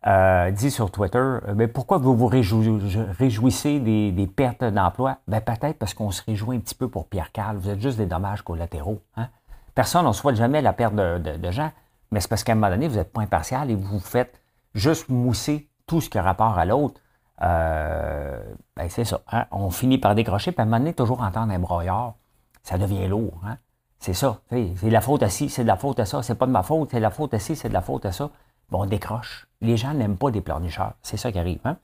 euh, 0.07 0.51
dit 0.53 0.71
sur 0.71 0.91
Twitter 0.91 1.19
euh, 1.19 1.41
mais 1.57 1.67
pourquoi 1.67 1.99
vous 1.99 2.17
vous 2.17 2.27
réjouissez 2.29 3.81
des, 3.81 4.27
pertes 4.27 4.63
d'emploi? 4.63 5.19
Ben, 5.27 5.41
Peut-être 5.41 5.79
parce 5.79 5.95
qu'on 5.95 6.11
se 6.11 6.23
réjouit 6.25 6.57
un 6.57 6.61
petit 6.61 6.75
peu 6.75 6.89
pour 6.89 7.09
Pierre 7.09 7.33
Carl. 7.33 7.57
Vous 7.57 7.71
êtes 7.71 7.81
juste 7.81 7.99
des 7.99 8.07
dommages 8.07 8.43
collatéraux. 8.43 9.03
Hein? 9.17 9.29
Personne 9.75 10.07
ne 10.07 10.13
souhaite 10.13 10.37
jamais 10.37 10.63
la 10.63 10.73
perte 10.73 10.95
de, 10.95 11.51
gens, 11.51 11.71
mais 12.11 12.21
c'est 12.21 12.29
parce 12.29 12.45
qu'à 12.45 12.53
un 12.53 12.55
moment 12.55 12.71
donné, 12.71 12.89
vous 12.89 12.97
n'êtes 12.97 13.13
pas 13.13 13.21
impartial 13.21 13.71
et 13.71 13.75
vous 13.75 13.99
faites 13.99 14.41
juste 14.75 15.09
mousser 15.09 15.69
tout 15.87 16.01
ce 16.01 16.09
qui 16.09 16.19
a 16.19 16.23
rapport 16.23 16.57
à 16.57 16.65
l'autre. 16.65 17.01
Euh, 17.43 18.41
ben, 18.77 18.89
c'est 18.89 19.05
ça. 19.05 19.21
Hein? 19.31 19.47
On 19.51 19.71
finit 19.71 19.99
par 19.99 20.15
décrocher, 20.15 20.53
puis 20.53 20.61
à 20.61 20.63
un 20.63 20.67
moment 20.67 20.79
donné, 20.79 20.95
toujours 20.95 21.21
entendre 21.21 21.53
un 21.53 21.59
broyard, 21.59 22.15
ça 22.63 22.79
devient 22.79 23.07
lourd. 23.09 23.41
Hein? 23.45 23.57
C'est 23.99 24.15
ça. 24.15 24.39
C'est 24.51 24.87
de 24.87 24.91
la 24.91 25.01
faute 25.01 25.23
à 25.23 25.29
ci, 25.29 25.49
c'est 25.49 25.63
de 25.63 25.69
la 25.69 25.77
faute 25.77 25.99
à 26.01 26.07
ça. 26.07 26.23
C'est 26.23 26.37
pas 26.37 26.47
de 26.47 26.53
ma 26.53 26.63
faute, 26.63 26.91
c'est 26.93 26.99
de 26.99 27.03
la 27.03 27.11
faute 27.11 27.35
à 27.35 27.39
ci, 27.39 27.57
c'est 27.57 27.69
de 27.69 27.75
la 27.75 27.83
faute 27.83 28.07
à 28.07 28.13
ça. 28.13 28.31
Bon, 28.71 28.83
on 28.83 28.87
décroche. 28.87 29.47
Les 29.61 29.77
gens 29.77 29.95
n'aiment 29.95 30.17
pas 30.19 30.31
des 30.31 30.41
pleurnicheurs. 30.41 30.95
C'est 31.03 31.17
ça 31.17 31.31
qui 31.33 31.39
arrive. 31.39 31.61
Hein? 31.65 31.77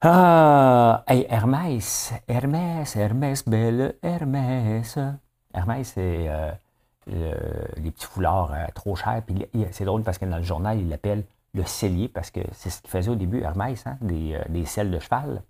Ah, 0.00 1.02
hey, 1.08 1.26
Hermès, 1.28 2.12
Hermès, 2.28 2.94
Hermès, 2.94 3.48
belle 3.48 3.96
Hermès. 4.02 4.98
Hermès, 5.52 5.92
c'est 5.92 6.28
euh, 7.08 7.34
les 7.76 7.90
petits 7.90 8.06
foulards 8.06 8.52
euh, 8.52 8.66
trop 8.74 8.94
chers. 8.94 9.22
C'est 9.72 9.84
drôle 9.84 10.02
parce 10.04 10.18
que 10.18 10.26
dans 10.26 10.36
le 10.36 10.42
journal, 10.42 10.78
il 10.78 10.88
l'appelle 10.88 11.24
le 11.54 11.64
cellier 11.64 12.08
parce 12.08 12.30
que 12.30 12.40
c'est 12.52 12.70
ce 12.70 12.80
qu'il 12.80 12.90
faisait 12.90 13.10
au 13.10 13.16
début, 13.16 13.40
Hermès, 13.40 13.86
hein, 13.86 13.96
des, 14.00 14.34
euh, 14.34 14.44
des 14.50 14.66
selles 14.66 14.90
de 14.90 15.00
cheval. 15.00 15.42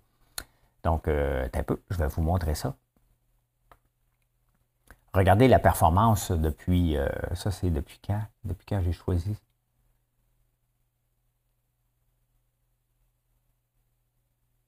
Donc, 0.83 1.09
un 1.09 1.63
peu, 1.63 1.81
je 1.89 1.97
vais 1.97 2.07
vous 2.07 2.21
montrer 2.21 2.55
ça. 2.55 2.73
Regardez 5.13 5.49
la 5.49 5.59
performance 5.59 6.31
depuis, 6.31 6.95
ça 7.33 7.51
c'est 7.51 7.69
depuis 7.69 7.99
quand? 8.01 8.21
Depuis 8.45 8.65
quand 8.65 8.81
j'ai 8.81 8.93
choisi? 8.93 9.35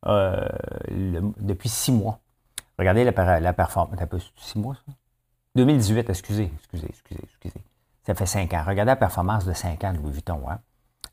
Euh, 0.08 0.48
depuis 0.90 1.70
six 1.70 1.92
mois. 1.92 2.20
Regardez 2.80 3.04
la, 3.04 3.40
la 3.40 3.54
performance. 3.54 4.00
Six 4.36 4.58
mois, 4.58 4.76
ça? 4.76 4.94
2018, 5.56 6.10
excusez, 6.10 6.52
excusez, 6.56 6.88
excusez, 6.88 7.22
excusez. 7.24 7.62
Ça 8.06 8.16
fait 8.16 8.26
cinq 8.26 8.54
ans. 8.54 8.64
Regardez 8.66 8.92
la 8.92 8.96
performance 8.96 9.46
de 9.46 9.54
cinq 9.54 9.84
ans 9.84 9.94
de 9.94 9.98
Louis 9.98 10.12
Vuitton, 10.12 10.42
hein? 10.50 10.60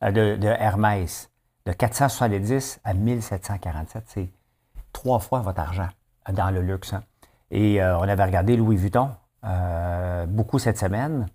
Euh, 0.03 0.37
de, 0.37 0.47
Hermès. 0.47 1.29
De 1.65 1.73
470 1.73 2.79
à 2.83 2.93
1747. 2.93 4.03
C'est 4.07 4.29
trois 4.91 5.19
fois 5.19 5.41
votre 5.41 5.59
argent 5.59 5.89
dans 6.31 6.49
le 6.49 6.61
luxe. 6.61 6.93
Hein? 6.93 7.03
Et 7.51 7.81
euh, 7.81 7.97
on 7.99 8.03
avait 8.03 8.23
regardé 8.23 8.55
Louis 8.55 8.77
Vuitton 8.77 9.11
beaucoup 10.27 10.59
cette 10.59 10.77
semaine. 10.77 11.27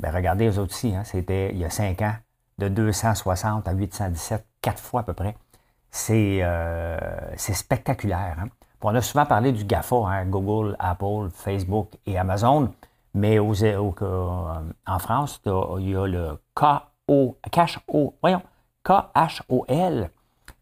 Ben, 0.00 0.14
regardez 0.14 0.48
eux 0.48 0.58
autres 0.58 0.74
aussi, 0.74 0.94
hein? 0.94 1.02
c'était 1.04 1.50
il 1.50 1.58
y 1.58 1.64
a 1.64 1.70
cinq 1.70 2.02
ans, 2.02 2.14
de 2.58 2.68
260 2.68 3.66
à 3.66 3.72
817, 3.72 4.46
quatre 4.60 4.78
fois 4.78 5.00
à 5.00 5.04
peu 5.04 5.12
près. 5.12 5.34
Euh, 6.10 6.98
c'est 7.36 7.54
spectaculaire. 7.54 8.36
Hein. 8.40 8.48
On 8.82 8.94
a 8.94 9.00
souvent 9.00 9.26
parlé 9.26 9.52
du 9.52 9.64
GAFA, 9.64 9.96
hein, 9.96 10.26
Google, 10.26 10.76
Apple, 10.78 11.28
Facebook 11.32 11.90
et 12.06 12.18
Amazon, 12.18 12.72
mais 13.14 13.38
aux, 13.38 13.64
euh, 13.64 13.90
en 14.86 14.98
France, 14.98 15.40
il 15.44 15.90
y 15.90 15.96
a 15.96 16.06
le 16.06 16.38
KO, 16.54 18.14
voyons, 18.20 18.42
KHOL, 18.84 20.10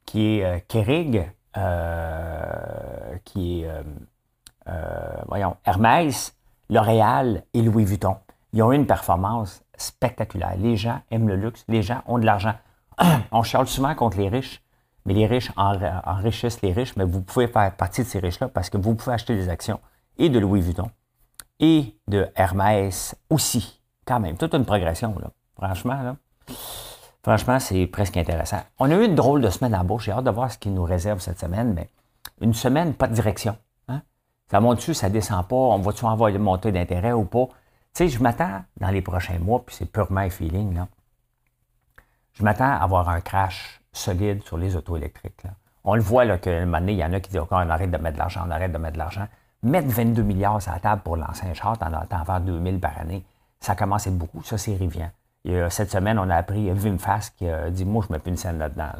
qui 0.07 0.39
est 0.39 0.45
euh, 0.45 0.59
Kerig, 0.67 1.31
qui 3.25 3.62
est, 3.62 3.71
voyons, 5.27 5.57
Hermès, 5.65 6.35
L'Oréal 6.69 7.45
et 7.55 7.62
Louis 7.62 7.85
Vuitton. 7.85 8.17
Ils 8.53 8.62
ont 8.62 8.73
eu 8.73 8.77
une 8.77 8.87
performance 8.87 9.62
spectaculaire. 9.77 10.57
Les 10.59 10.77
gens 10.77 11.01
aiment 11.11 11.29
le 11.29 11.37
luxe, 11.37 11.65
les 11.69 11.83
gens 11.83 12.03
ont 12.07 12.19
de 12.19 12.27
l'argent. 12.27 12.55
On 13.31 13.43
charle 13.43 13.67
souvent 13.67 13.95
contre 13.95 14.19
les 14.19 14.29
riches, 14.29 14.62
mais 15.07 15.14
les 15.14 15.27
riches 15.27 15.51
enrichissent 15.57 16.61
les 16.62 16.73
riches, 16.73 16.97
mais 16.97 17.05
vous 17.05 17.23
pouvez 17.23 17.47
faire 17.47 17.75
partie 17.77 18.03
de 18.03 18.07
ces 18.07 18.19
riches-là 18.19 18.49
parce 18.49 18.69
que 18.69 18.77
vous 18.77 18.95
pouvez 18.95 19.14
acheter 19.14 19.35
des 19.37 19.49
actions 19.49 19.81
et 20.19 20.29
de 20.29 20.38
Louis 20.38 20.61
Vuitton 20.61 20.90
et 21.61 21.97
de 22.09 22.29
Hermès 22.35 23.14
aussi. 23.31 23.81
Quand 24.05 24.21
même, 24.21 24.37
toute 24.37 24.55
une 24.55 24.64
progression, 24.64 25.16
là. 25.19 25.31
Franchement, 25.57 26.03
là. 26.03 26.16
Franchement, 27.23 27.59
c'est 27.59 27.87
presque 27.87 28.16
intéressant. 28.16 28.61
On 28.79 28.90
a 28.90 28.95
eu 28.95 29.05
une 29.05 29.14
drôle 29.14 29.40
de 29.40 29.51
semaine 29.51 29.75
à 29.75 29.83
bourse. 29.83 30.05
J'ai 30.05 30.12
hâte 30.12 30.25
de 30.25 30.31
voir 30.31 30.51
ce 30.51 30.59
qui 30.59 30.69
nous 30.69 30.85
réserve 30.85 31.21
cette 31.21 31.40
semaine, 31.40 31.73
mais 31.73 31.88
une 32.40 32.55
semaine, 32.55 32.95
pas 32.95 33.09
de 33.09 33.14
direction. 33.14 33.57
Hein? 33.88 34.03
Ça 34.51 34.61
monte 34.61 34.77
dessus, 34.77 34.95
ça 34.95 35.09
descend 35.09 35.47
pas. 35.47 35.57
On 35.57 35.79
va-tu 35.79 36.05
avoir 36.07 36.29
une 36.29 36.38
montée 36.38 36.71
d'intérêt 36.73 37.12
ou 37.12 37.25
pas? 37.25 37.47
Tu 37.47 37.55
sais, 37.95 38.09
je 38.09 38.23
m'attends 38.23 38.62
dans 38.81 38.90
les 38.90 39.03
prochains 39.03 39.38
mois, 39.38 39.64
puis 39.64 39.75
c'est 39.75 39.90
purement 39.90 40.29
feeling, 40.31 40.75
là. 40.75 40.88
Je 42.35 42.45
m'attends 42.45 42.71
à 42.71 42.77
avoir 42.77 43.09
un 43.09 43.21
crash 43.21 43.81
solide 43.97 44.43
sur 44.45 44.57
les 44.57 44.77
autos 44.77 44.97
électriques. 44.97 45.43
On 45.85 45.95
le 45.95 46.03
voit, 46.03 46.25
là, 46.25 46.37
donné, 46.39 46.93
il 46.93 46.99
y 46.99 47.05
en 47.05 47.13
a 47.13 47.21
qui 47.21 47.31
disent, 47.31 47.41
OK, 47.41 47.49
on 47.53 47.71
arrête 47.71 47.91
de 47.91 47.97
mettre 47.99 48.15
de 48.15 48.19
l'argent, 48.19 48.43
on 48.47 48.51
arrête 48.51 48.73
de 48.73 48.79
mettre 48.79 48.95
de 48.95 48.99
l'argent. 48.99 49.27
Mettre 49.63 49.89
22 49.89 50.23
milliards 50.23 50.61
sur 50.61 50.73
la 50.73 50.81
table 50.81 51.03
pour 51.03 51.17
lancer 51.17 51.47
un 51.47 51.55
char, 51.55 51.73
en 51.73 52.07
temps 52.07 52.25
faire 52.25 52.41
2000 52.41 52.81
par 52.81 52.99
année, 52.99 53.25
ça 53.61 53.75
commence 53.75 54.07
à 54.07 54.11
être 54.11 54.19
beaucoup. 54.19 54.43
Ça, 54.43 54.59
c'est 54.59 54.77
riviant. 54.77 55.11
cette 55.71 55.91
semaine, 55.91 56.19
on 56.19 56.29
a 56.29 56.37
appris 56.37 56.71
Vimfast 56.71 57.37
qui 57.37 57.49
a 57.49 57.71
dit, 57.71 57.85
moi, 57.85 58.05
je 58.07 58.13
ne 58.13 58.17
mets 58.17 58.21
plus 58.21 58.31
une 58.31 58.37
scène 58.37 58.59
là-dedans. 58.59 58.91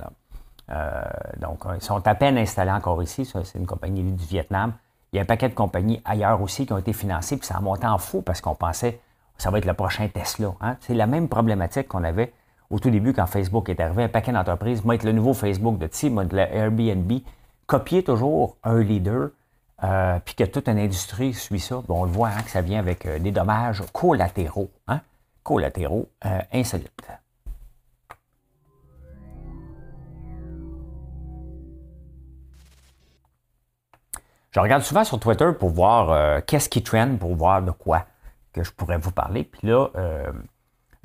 Euh, 0.71 1.03
donc, 1.39 1.65
ils 1.75 1.83
sont 1.83 2.07
à 2.07 2.15
peine 2.15 2.39
installés 2.39 2.73
encore 2.73 3.03
ici. 3.03 3.25
C'est 3.25 3.59
une 3.59 3.67
compagnie 3.67 4.03
du 4.03 4.25
Vietnam. 4.25 4.73
Il 5.13 5.17
y 5.17 5.19
a 5.19 5.23
un 5.23 5.27
paquet 5.27 5.49
de 5.49 5.55
compagnies 5.55 6.01
ailleurs 6.05 6.41
aussi 6.41 6.67
qui 6.67 6.73
ont 6.73 6.79
été 6.79 6.93
financées, 6.93 7.37
puis 7.37 7.47
ça 7.47 7.57
a 7.57 7.61
monté 7.61 7.87
en 7.87 7.99
fou 7.99 8.23
parce 8.23 8.41
qu'on 8.41 8.55
pensait 8.55 8.95
que 9.37 9.43
ça 9.43 9.51
va 9.51 9.59
être 9.59 9.65
le 9.65 9.75
prochain 9.75 10.09
Tesla. 10.09 10.53
Hein. 10.61 10.77
C'est 10.81 10.95
la 10.95 11.07
même 11.07 11.29
problématique 11.29 11.89
qu'on 11.89 12.05
avait 12.05 12.33
au 12.71 12.79
tout 12.79 12.91
début 12.91 13.13
quand 13.13 13.27
Facebook 13.27 13.69
est 13.69 13.81
arrivé. 13.81 14.05
Un 14.05 14.09
paquet 14.09 14.33
d'entreprises 14.33 14.83
va 14.85 14.95
être 14.95 15.05
le 15.05 15.13
nouveau 15.13 15.35
Facebook 15.35 15.79
de 15.79 15.87
type, 15.87 16.15
de 16.15 16.37
la 16.37 16.51
Airbnb, 16.53 17.13
copier 17.67 18.03
toujours 18.03 18.57
un 18.65 18.81
leader, 18.81 19.31
euh, 19.85 20.19
puis 20.25 20.35
que 20.35 20.45
toute 20.45 20.69
une 20.69 20.79
industrie 20.79 21.35
suit 21.35 21.61
ça. 21.61 21.83
Bon, 21.87 22.03
on 22.03 22.05
le 22.05 22.11
voit 22.11 22.29
hein, 22.29 22.43
que 22.43 22.51
ça 22.51 22.63
vient 22.63 22.79
avec 22.79 23.05
euh, 23.05 23.19
des 23.19 23.31
dommages 23.31 23.83
collatéraux, 23.93 24.71
hein? 24.89 25.01
collatéraux 25.43 26.09
euh, 26.25 26.41
insolites. 26.53 26.91
Je 34.51 34.61
regarde 34.61 34.83
souvent 34.83 35.05
sur 35.05 35.21
Twitter 35.21 35.51
pour 35.59 35.69
voir 35.69 36.43
qu'est-ce 36.47 36.71
qui 36.71 36.83
trend, 36.83 37.17
pour 37.21 37.35
voir 37.37 37.61
de 37.61 37.73
quoi 37.73 38.07
que 38.55 38.65
je 38.65 38.73
pourrais 38.73 38.97
vous 38.97 39.11
parler. 39.11 39.45
Puis 39.45 39.69
là, 39.69 39.91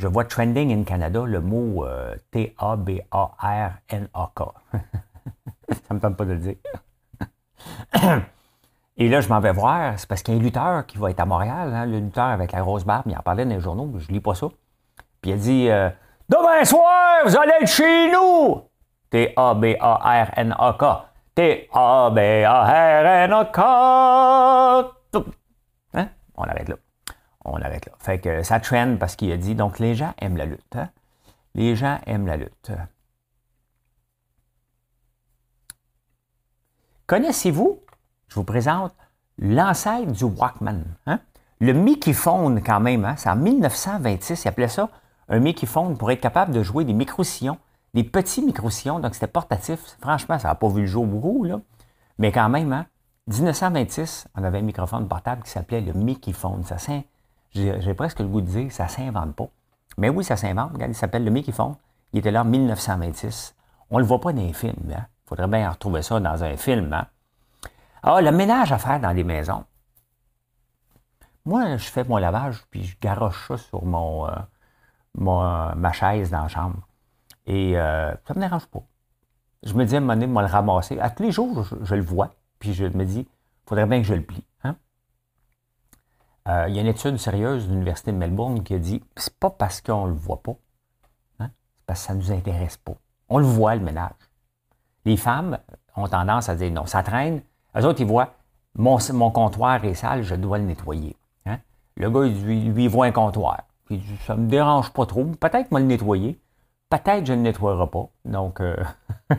je 0.01 0.07
vois 0.07 0.25
trending 0.25 0.73
in 0.73 0.83
Canada 0.83 1.23
le 1.25 1.39
mot 1.41 1.85
T-A-B-A-R-N-A-K. 2.31 3.03
ça 5.87 5.93
me 5.93 5.99
tente 5.99 6.17
pas 6.17 6.25
de 6.25 6.33
le 6.33 6.39
dire. 6.39 6.55
Et 8.97 9.07
là, 9.09 9.21
je 9.21 9.29
m'en 9.29 9.39
vais 9.39 9.53
voir, 9.53 9.93
c'est 9.99 10.09
parce 10.09 10.23
qu'il 10.23 10.33
y 10.33 10.37
a 10.37 10.39
un 10.39 10.43
lutteur 10.43 10.87
qui 10.87 10.97
va 10.97 11.11
être 11.11 11.19
à 11.19 11.25
Montréal, 11.25 11.71
hein, 11.73 11.85
le 11.85 11.99
lutteur 11.99 12.25
avec 12.25 12.51
la 12.51 12.61
grosse 12.61 12.83
barbe, 12.83 13.03
il 13.05 13.15
en 13.15 13.21
parlait 13.21 13.45
dans 13.45 13.51
les 13.51 13.59
journaux, 13.59 13.93
je 13.99 14.07
lis 14.07 14.19
pas 14.19 14.33
ça. 14.33 14.47
Puis 15.21 15.29
il 15.31 15.37
dit 15.37 15.69
euh, 15.69 15.89
Demain 16.27 16.65
soir, 16.65 17.21
vous 17.25 17.37
allez 17.37 17.53
être 17.61 17.67
chez 17.69 18.11
nous! 18.11 18.63
T-A-B-A-R-N-A-K. 19.11 20.83
T-A-B-A-R-N-A-K. 21.35 21.99
Hein? 25.93 26.07
On 26.35 26.43
arrête 26.43 26.69
là. 26.69 26.75
On 27.45 27.61
arrête 27.61 27.85
là. 27.85 27.93
Fait 27.99 28.19
que 28.19 28.43
ça 28.43 28.59
trend 28.59 28.97
parce 28.99 29.15
qu'il 29.15 29.31
a 29.31 29.37
dit 29.37 29.55
donc 29.55 29.79
les 29.79 29.95
gens 29.95 30.13
aiment 30.19 30.37
la 30.37 30.45
lutte. 30.45 30.75
Hein? 30.75 30.89
Les 31.55 31.75
gens 31.75 31.99
aiment 32.05 32.27
la 32.27 32.37
lutte. 32.37 32.71
Connaissez-vous 37.07 37.81
je 38.31 38.35
vous 38.35 38.45
présente 38.45 38.93
l'ancêtre 39.37 40.13
du 40.13 40.23
Walkman. 40.23 40.85
Hein? 41.05 41.19
Le 41.59 41.73
Mickey 41.73 42.13
Phone, 42.13 42.63
quand 42.63 42.79
même, 42.79 43.03
hein? 43.03 43.15
c'est 43.17 43.29
en 43.29 43.35
1926, 43.35 44.45
il 44.45 44.47
appelait 44.47 44.69
ça 44.69 44.87
un 45.27 45.39
Mickey 45.39 45.65
Phone 45.65 45.97
pour 45.97 46.11
être 46.11 46.21
capable 46.21 46.53
de 46.53 46.63
jouer 46.63 46.85
des 46.85 46.93
micro-sillons, 46.93 47.57
des 47.93 48.05
petits 48.05 48.41
micro-sillons, 48.41 48.99
donc 48.99 49.15
c'était 49.15 49.27
portatif. 49.27 49.97
Franchement, 49.99 50.39
ça 50.39 50.47
n'a 50.47 50.55
pas 50.55 50.69
vu 50.69 50.81
le 50.81 50.87
jour 50.87 51.05
beaucoup, 51.05 51.43
là. 51.43 51.59
mais 52.17 52.31
quand 52.31 52.47
même, 52.47 52.71
hein? 52.71 52.85
1926, 53.27 54.27
on 54.35 54.45
avait 54.45 54.59
un 54.59 54.63
microphone 54.63 55.09
portable 55.09 55.43
qui 55.43 55.51
s'appelait 55.51 55.81
le 55.81 55.91
Mickey 55.91 56.31
Phone. 56.31 56.63
Ça 56.63 56.77
j'ai 57.53 57.93
presque 57.93 58.19
le 58.19 58.27
goût 58.27 58.41
de 58.41 58.47
dire, 58.47 58.71
ça 58.71 58.85
ne 58.85 58.89
s'invente 58.89 59.35
pas. 59.35 59.47
Mais 59.97 60.09
oui, 60.09 60.23
ça 60.23 60.37
s'invente. 60.37 60.73
Regarde, 60.73 60.91
il 60.91 60.95
s'appelle 60.95 61.23
le 61.23 61.31
Mickey 61.31 61.51
Phone. 61.51 61.75
Il 62.13 62.19
était 62.19 62.31
là 62.31 62.41
en 62.41 62.45
1926. 62.45 63.55
On 63.89 63.97
ne 63.97 64.01
le 64.01 64.07
voit 64.07 64.21
pas 64.21 64.33
dans 64.33 64.41
les 64.41 64.53
films. 64.53 64.75
Il 64.87 64.93
hein? 64.93 65.05
faudrait 65.25 65.47
bien 65.47 65.69
retrouver 65.69 66.01
ça 66.01 66.19
dans 66.19 66.43
un 66.43 66.55
film. 66.57 66.93
Hein? 66.93 67.07
Ah, 68.03 68.21
le 68.21 68.31
ménage 68.31 68.71
à 68.71 68.77
faire 68.77 68.99
dans 68.99 69.11
les 69.11 69.23
maisons. 69.23 69.63
Moi, 71.45 71.77
je 71.77 71.89
fais 71.89 72.03
mon 72.03 72.17
lavage, 72.17 72.63
puis 72.69 72.83
je 72.83 72.95
garoche 73.01 73.47
ça 73.47 73.57
sur 73.57 73.83
mon, 73.83 74.27
euh, 74.27 75.75
ma 75.75 75.91
chaise 75.91 76.29
dans 76.29 76.43
la 76.43 76.47
chambre. 76.47 76.77
Et 77.47 77.77
euh, 77.77 78.11
ça 78.27 78.33
ne 78.33 78.39
me 78.39 78.45
dérange 78.45 78.67
pas. 78.67 78.81
Je 79.63 79.73
me 79.73 79.85
dis 79.85 79.95
à 79.95 79.97
un 79.97 80.01
moment 80.01 80.13
donné, 80.13 80.27
moi, 80.27 80.41
le 80.41 80.47
ramasser. 80.47 80.99
À 80.99 81.09
tous 81.09 81.23
les 81.23 81.31
jours, 81.31 81.65
je, 81.81 81.95
le 81.95 82.01
vois, 82.01 82.33
puis 82.59 82.73
je 82.73 82.85
me 82.85 83.05
dis, 83.05 83.19
il 83.19 83.67
faudrait 83.69 83.85
bien 83.85 84.01
que 84.01 84.07
je 84.07 84.13
le 84.13 84.23
plie. 84.23 84.43
Euh, 86.47 86.65
il 86.69 86.75
y 86.75 86.79
a 86.79 86.81
une 86.81 86.87
étude 86.87 87.17
sérieuse 87.17 87.67
de 87.67 87.73
l'Université 87.73 88.11
de 88.11 88.17
Melbourne 88.17 88.63
qui 88.63 88.73
a 88.73 88.79
dit 88.79 89.03
c'est 89.15 89.37
pas 89.37 89.49
parce 89.49 89.81
qu'on 89.81 90.05
ne 90.05 90.11
le 90.11 90.17
voit 90.17 90.41
pas, 90.41 90.55
hein, 91.39 91.49
c'est 91.49 91.85
parce 91.85 92.01
que 92.01 92.07
ça 92.07 92.13
ne 92.13 92.19
nous 92.19 92.31
intéresse 92.31 92.77
pas. 92.77 92.93
On 93.29 93.37
le 93.37 93.45
voit, 93.45 93.75
le 93.75 93.81
ménage. 93.81 94.11
Les 95.05 95.17
femmes 95.17 95.57
ont 95.95 96.07
tendance 96.07 96.49
à 96.49 96.55
dire 96.55 96.71
non, 96.71 96.85
ça 96.85 97.03
traîne, 97.03 97.41
eux 97.75 97.85
autres, 97.85 98.01
ils 98.01 98.07
voient 98.07 98.33
mon, 98.75 98.97
mon 99.13 99.31
comptoir 99.31 99.83
est 99.83 99.93
sale, 99.93 100.23
je 100.23 100.35
dois 100.35 100.57
le 100.57 100.65
nettoyer. 100.65 101.15
Hein? 101.45 101.59
Le 101.97 102.09
gars, 102.09 102.21
lui, 102.21 102.61
lui, 102.61 102.87
voit 102.87 103.05
un 103.05 103.11
comptoir. 103.11 103.63
Puis 103.85 104.01
ça 104.25 104.35
ne 104.35 104.43
me 104.43 104.49
dérange 104.49 104.91
pas 104.91 105.05
trop. 105.05 105.25
Peut-être 105.25 105.71
moi 105.71 105.79
le 105.79 105.87
nettoyer. 105.87 106.39
Peut-être 106.89 107.25
je 107.25 107.33
ne 107.33 107.37
le 107.37 107.43
nettoierai 107.43 107.87
pas. 107.87 108.09
Donc, 108.25 108.61
euh, 108.61 108.75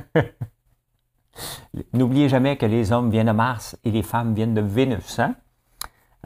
n'oubliez 1.93 2.29
jamais 2.29 2.57
que 2.57 2.67
les 2.67 2.93
hommes 2.93 3.11
viennent 3.11 3.27
de 3.27 3.33
Mars 3.33 3.77
et 3.85 3.91
les 3.91 4.03
femmes 4.03 4.35
viennent 4.35 4.55
de 4.55 4.61
Vénus. 4.61 5.19
Hein? 5.19 5.35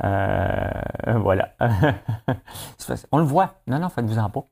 Euh, 0.04 0.70
voilà. 1.16 1.50
On 3.12 3.18
le 3.18 3.24
voit. 3.24 3.54
Non, 3.66 3.78
non, 3.78 3.88
faites-vous-en 3.88 4.30
pas. 4.30 4.44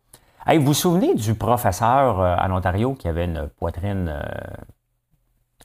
vous 0.49 0.63
vous 0.63 0.75
souvenez 0.75 1.15
du 1.15 1.35
professeur 1.35 2.21
euh, 2.21 2.37
en 2.37 2.51
Ontario 2.51 2.95
qui 2.95 3.09
avait 3.09 3.25
une 3.25 3.49
poitrine 3.49 4.21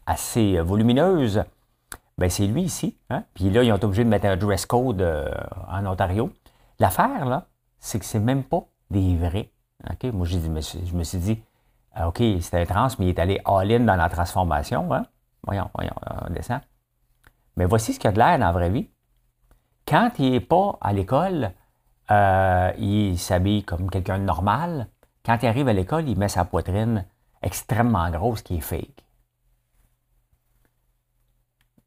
assez 0.06 0.60
volumineuse? 0.60 1.44
ben 2.20 2.30
c'est 2.30 2.46
lui 2.46 2.64
ici. 2.64 2.98
Hein? 3.10 3.24
Puis 3.34 3.50
là, 3.50 3.64
ils 3.64 3.72
ont 3.72 3.78
été 3.78 3.86
obligés 3.86 4.04
de 4.04 4.10
mettre 4.10 4.28
un 4.28 4.38
dress 4.38 4.66
code 4.66 5.02
euh, 5.02 5.32
en 5.68 5.86
Ontario. 5.86 6.32
L'affaire, 6.78 7.26
là, 7.26 7.48
c'est 7.80 7.98
que 7.98 8.06
c'est 8.06 8.20
même 8.20 8.44
pas 8.44 8.66
des 8.92 9.16
vrais. 9.16 9.50
OK? 9.90 10.12
Moi, 10.14 10.28
je 10.28 10.38
me 10.38 11.04
suis 11.04 11.20
dit, 11.20 11.42
OK, 12.06 12.22
c'était 12.42 12.66
trans, 12.66 12.90
mais 13.00 13.06
il 13.06 13.10
est 13.10 13.20
allé 13.20 13.42
all-in 13.46 13.80
dans 13.80 13.96
la 13.96 14.10
transformation. 14.10 14.94
Hein? 14.94 15.06
Voyons, 15.44 15.70
voyons, 15.74 15.96
on 16.28 16.34
descend. 16.34 16.60
Mais 17.56 17.66
voici 17.66 17.94
ce 17.94 18.00
qu'il 18.00 18.10
a 18.10 18.12
de 18.12 18.18
l'air 18.20 18.38
dans 18.38 18.46
la 18.46 18.52
vraie 18.52 18.70
vie. 18.70 18.90
Quand 19.90 20.12
il 20.20 20.32
n'est 20.32 20.40
pas 20.40 20.78
à 20.82 20.94
l'école, 20.94 21.52
euh, 22.12 22.72
il 22.78 23.18
s'habille 23.18 23.64
comme 23.64 23.90
quelqu'un 23.90 24.20
de 24.20 24.24
normal. 24.24 24.88
Quand 25.26 25.40
il 25.42 25.48
arrive 25.48 25.68
à 25.68 25.74
l'école, 25.74 26.08
il 26.08 26.16
met 26.16 26.30
sa 26.30 26.46
poitrine 26.46 27.06
extrêmement 27.42 28.08
grosse 28.12 28.44
qui 28.44 28.58
est 28.58 28.62
fake. 28.62 29.04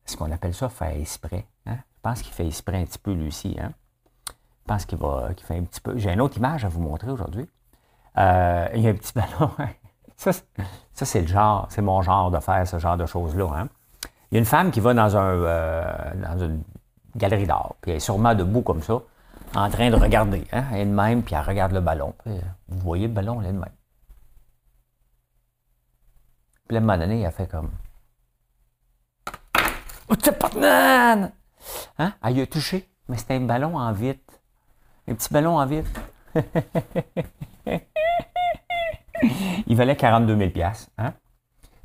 Est-ce 0.05 0.17
qu'on 0.17 0.33
appelle 0.33 0.53
ça 0.53 0.69
faire 0.69 0.97
exprès? 0.97 1.47
Hein? 1.67 1.77
Je 1.77 2.01
pense 2.03 2.23
qu'il 2.23 2.33
fait 2.33 2.47
exprès 2.47 2.79
un 2.79 2.87
petit 2.87 2.99
peu, 2.99 3.13
lui 3.13 3.29
aussi. 3.29 3.57
Hein? 3.61 3.73
Je 4.27 4.67
pense 4.67 4.85
qu'il 4.85 4.99
va, 4.99 5.29
fait 5.41 5.57
un 5.57 5.63
petit 5.63 5.81
peu. 5.81 5.97
J'ai 5.97 6.13
une 6.13 6.21
autre 6.21 6.37
image 6.39 6.65
à 6.65 6.69
vous 6.69 6.81
montrer 6.81 7.13
aujourd'hui. 7.13 7.49
Euh, 8.19 8.69
il 8.75 8.81
y 8.81 8.89
a 8.89 8.91
un 8.91 8.95
petit 8.95 9.13
ballon. 9.15 9.53
ça, 10.17 10.33
c'est 10.93 11.21
le 11.21 11.29
genre, 11.29 11.69
c'est 11.71 11.83
mon 11.83 12.03
genre 12.03 12.33
de 12.33 12.41
faire 12.41 12.67
ce 12.67 12.81
genre 12.81 12.97
de 12.97 13.07
choses-là. 13.07 13.49
Hein? 13.55 13.69
Il 14.33 14.35
y 14.35 14.37
a 14.39 14.41
une 14.41 14.45
femme 14.45 14.73
qui 14.73 14.81
va 14.81 14.93
dans, 14.93 15.17
un, 15.17 15.35
euh, 15.35 16.15
dans 16.17 16.39
une 16.39 16.65
galerie 17.17 17.47
d'art, 17.47 17.75
puis 17.81 17.91
elle 17.93 17.97
est 17.99 18.01
sûrement 18.01 18.35
debout 18.35 18.63
comme 18.63 18.83
ça, 18.83 19.01
en 19.55 19.71
train 19.71 19.91
de 19.91 19.97
regarder. 19.97 20.47
Hein? 20.53 20.65
Elle 20.73 20.81
est 20.81 20.87
de 20.87 20.91
même, 20.91 21.23
puis 21.23 21.35
elle 21.35 21.43
regarde 21.43 21.73
le 21.73 21.81
ballon. 21.81 22.15
vous 22.27 22.79
voyez 22.79 23.07
le 23.09 23.13
ballon, 23.13 23.41
elle 23.41 23.49
est 23.49 23.53
de 23.53 23.59
même. 23.59 23.69
Puis 26.69 26.77
à 26.77 26.81
un 26.81 26.83
moment 26.83 26.99
donné, 26.99 27.21
elle 27.21 27.33
fait 27.33 27.49
comme. 27.49 27.71
Oh, 30.09 30.15
Hein? 31.99 32.13
Elle 32.25 32.41
a 32.41 32.47
touché, 32.47 32.89
mais 33.09 33.17
c'était 33.17 33.35
un 33.35 33.41
ballon 33.41 33.77
en 33.77 33.93
vite. 33.93 34.41
Un 35.09 35.15
petit 35.15 35.33
ballon 35.33 35.59
en 35.59 35.67
vite. 35.67 35.87
Il 39.67 39.77
valait 39.77 39.97
42 39.97 40.37
000 40.37 40.51
hein? 40.99 41.15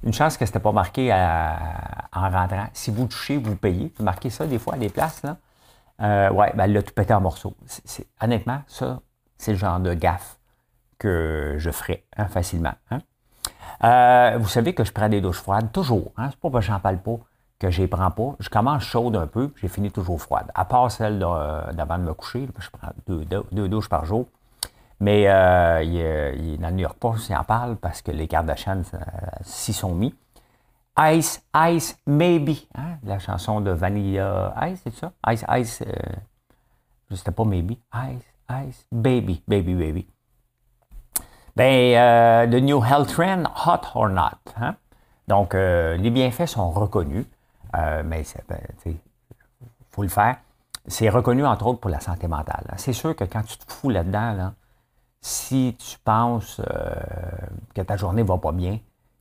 Une 0.04 0.14
chance 0.14 0.38
que 0.38 0.46
ce 0.46 0.52
n'était 0.52 0.60
pas 0.60 0.72
marqué 0.72 1.12
en 1.12 2.30
rentrant. 2.30 2.68
Si 2.74 2.92
vous 2.92 3.08
touchez, 3.08 3.38
vous 3.38 3.56
payez. 3.56 3.92
Vous 3.98 4.04
marquez 4.04 4.30
ça 4.30 4.46
des 4.46 4.60
fois 4.60 4.76
à 4.76 4.78
des 4.78 4.90
places. 4.90 5.24
Là. 5.24 5.38
Euh, 6.02 6.30
ouais, 6.32 6.52
ben, 6.56 6.68
l'a 6.68 6.84
tout 6.84 6.94
pété 6.94 7.14
en 7.14 7.22
morceaux. 7.22 7.56
honnêtement, 8.22 8.62
ça, 8.68 9.00
c'est 9.38 9.52
le 9.52 9.58
genre 9.58 9.80
de 9.80 9.94
gaffe 9.94 10.38
que 11.00 11.56
je 11.58 11.72
ferais 11.72 12.06
hein, 12.16 12.28
facilement. 12.28 12.74
Hein. 12.92 13.00
Euh, 13.84 14.38
vous 14.40 14.48
savez 14.48 14.74
que 14.74 14.84
je 14.84 14.92
prends 14.92 15.10
des 15.10 15.22
douches 15.22 15.42
froides, 15.42 15.72
toujours. 15.72 16.12
Hein, 16.18 16.30
c'est 16.32 16.40
pas 16.40 16.50
parce 16.50 16.66
que 16.66 16.72
j'en 16.72 16.80
parle 16.80 17.00
pas 17.00 17.18
que 17.60 17.72
je 17.72 17.82
les 17.82 17.88
prends 17.88 18.12
pas. 18.12 18.36
Je 18.40 18.50
commence 18.50 18.84
chaude 18.84 19.16
un 19.16 19.28
peu, 19.28 19.52
j'ai 19.60 19.68
fini 19.68 19.92
toujours 19.92 20.22
froide. 20.22 20.52
À 20.54 20.66
part 20.66 20.92
celle 20.92 21.20
d'avant 21.20 21.98
de, 21.98 22.04
me 22.04 22.14
coucher, 22.14 22.48
je 22.60 22.70
prends 22.70 22.92
deux, 23.08 23.68
douches 23.68 23.90
par 23.90 24.06
jour. 24.06 24.28
Mais 25.00 25.28
euh, 25.28 25.84
il, 25.84 26.58
dans 26.60 26.70
le 26.70 26.74
New 26.74 26.88
il 27.30 27.36
en 27.36 27.44
parle 27.44 27.76
parce 27.76 28.02
que 28.02 28.12
les 28.12 28.28
Kardashians 28.28 28.84
euh, 28.94 29.00
s'y 29.42 29.74
sont 29.74 29.94
mis. 29.94 30.16
Ice, 31.00 31.44
Ice, 31.56 32.00
Maybe, 32.08 32.58
hein, 32.74 32.98
la 33.04 33.20
chanson 33.20 33.62
de 33.62 33.70
Vanilla 33.70 34.56
Ice, 34.68 34.82
c'est 34.84 34.96
ça? 34.96 35.12
Ice, 35.28 35.46
Ice, 35.50 35.84
euh, 35.86 37.16
c'était 37.16 37.32
pas 37.32 37.46
Maybe, 37.46 37.74
Ice, 37.94 38.24
Ice, 38.50 38.88
Baby, 38.92 39.44
Baby, 39.48 39.76
Baby. 39.76 40.08
Ben, 41.56 41.96
euh, 41.96 42.48
The 42.48 42.62
New 42.62 42.84
Health 42.84 43.10
Trend, 43.10 43.44
Hot 43.66 43.88
or 43.96 44.10
Not. 44.10 44.38
Hein? 44.60 44.76
Donc, 45.28 45.56
euh, 45.56 45.98
les 45.98 46.10
bienfaits 46.10 46.46
sont 46.46 46.70
reconnus, 46.72 47.26
euh, 47.76 48.04
mais 48.06 48.22
il 48.22 48.42
ben, 48.48 48.60
faut 49.90 50.04
le 50.04 50.10
faire. 50.10 50.38
C'est 50.88 51.10
reconnu, 51.10 51.46
entre 51.46 51.68
autres, 51.68 51.80
pour 51.80 51.90
la 51.90 52.00
santé 52.00 52.28
mentale. 52.28 52.64
C'est 52.78 52.94
sûr 52.94 53.16
que 53.16 53.24
quand 53.24 53.42
tu 53.42 53.58
te 53.58 53.72
fous 53.72 53.90
là-dedans, 53.90 54.34
là, 54.34 54.54
si 55.22 55.76
tu 55.78 55.98
penses 56.00 56.62
euh, 56.70 56.96
que 57.74 57.82
ta 57.82 57.98
journée 57.98 58.24
va 58.24 58.38
pas 58.38 58.52
bien, 58.52 58.80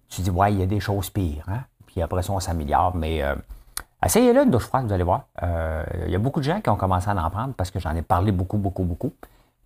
tu 0.08 0.22
dis, 0.22 0.30
ouais, 0.30 0.52
il 0.52 0.60
y 0.60 0.62
a 0.62 0.66
des 0.66 0.80
choses 0.80 1.10
pires. 1.10 1.44
Hein? 1.48 1.60
Puis 1.86 2.02
après 2.02 2.22
ça, 2.22 2.32
on 2.32 2.40
s'améliore. 2.40 2.94
Mais 2.94 3.22
euh, 3.22 3.34
essayez-le 4.04 4.42
une 4.42 4.50
douche 4.50 4.66
froide, 4.66 4.86
vous 4.86 4.92
allez 4.92 5.04
voir. 5.04 5.24
Euh, 5.42 5.84
il 6.06 6.12
y 6.12 6.14
a 6.14 6.18
beaucoup 6.18 6.40
de 6.40 6.44
gens 6.44 6.60
qui 6.60 6.70
ont 6.70 6.76
commencé 6.76 7.08
à 7.08 7.14
en 7.14 7.30
prendre 7.30 7.54
parce 7.54 7.70
que 7.70 7.80
j'en 7.80 7.94
ai 7.94 8.02
parlé 8.02 8.32
beaucoup, 8.32 8.58
beaucoup, 8.58 8.84
beaucoup. 8.84 9.12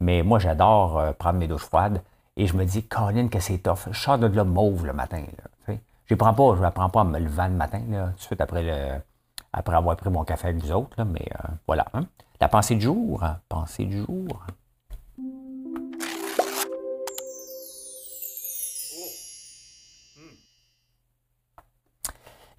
Mais 0.00 0.22
moi, 0.22 0.38
j'adore 0.38 1.14
prendre 1.18 1.38
mes 1.38 1.46
douches 1.46 1.66
froides. 1.66 2.00
Et 2.36 2.46
je 2.46 2.56
me 2.56 2.64
dis, 2.64 2.84
Colin, 2.84 3.28
que 3.28 3.38
c'est 3.38 3.58
tough. 3.58 3.88
Je 3.90 4.00
sors 4.00 4.18
de 4.18 4.26
là 4.26 4.44
mauve 4.44 4.86
le 4.86 4.94
matin. 4.94 5.22
je 5.68 5.74
ne 6.14 6.16
prends 6.16 6.32
pas, 6.32 6.56
je 6.56 6.62
ne 6.62 6.70
prends 6.70 6.88
pas 6.88 7.00
en 7.00 7.04
me 7.04 7.18
levant 7.18 7.48
le 7.48 7.54
matin, 7.54 7.82
là, 7.90 8.06
tout 8.06 8.16
de 8.16 8.20
suite 8.20 8.40
après, 8.40 8.62
le, 8.62 9.00
après 9.52 9.76
avoir 9.76 9.96
pris 9.96 10.08
mon 10.08 10.24
café 10.24 10.48
avec 10.48 10.62
les 10.62 10.72
autres. 10.72 11.04
mais 11.04 11.28
voilà. 11.66 11.84
Hein. 11.92 12.06
La 12.40 12.48
pensée 12.48 12.76
du 12.76 12.82
jour. 12.82 13.22
Hein. 13.22 13.38
Pensée 13.50 13.84
du 13.84 13.98
jour. 13.98 14.40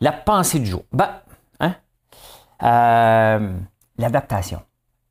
La 0.02 0.12
pensée 0.12 0.58
du 0.58 0.66
jour. 0.66 0.84
Ben, 0.92 1.12
hein? 1.60 1.76
Euh, 2.64 3.60
l'adaptation. 4.00 4.64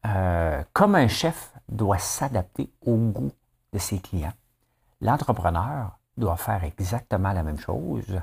Euh, 0.04 0.64
comme 0.72 0.96
un 0.96 1.06
chef 1.06 1.52
doit 1.68 1.98
s'adapter 1.98 2.72
au 2.84 2.96
goût 2.96 3.30
de 3.72 3.78
ses 3.78 4.00
clients, 4.00 4.32
l'entrepreneur 5.00 6.00
doit 6.16 6.36
faire 6.36 6.64
exactement 6.64 7.32
la 7.32 7.44
même 7.44 7.58
chose 7.60 8.20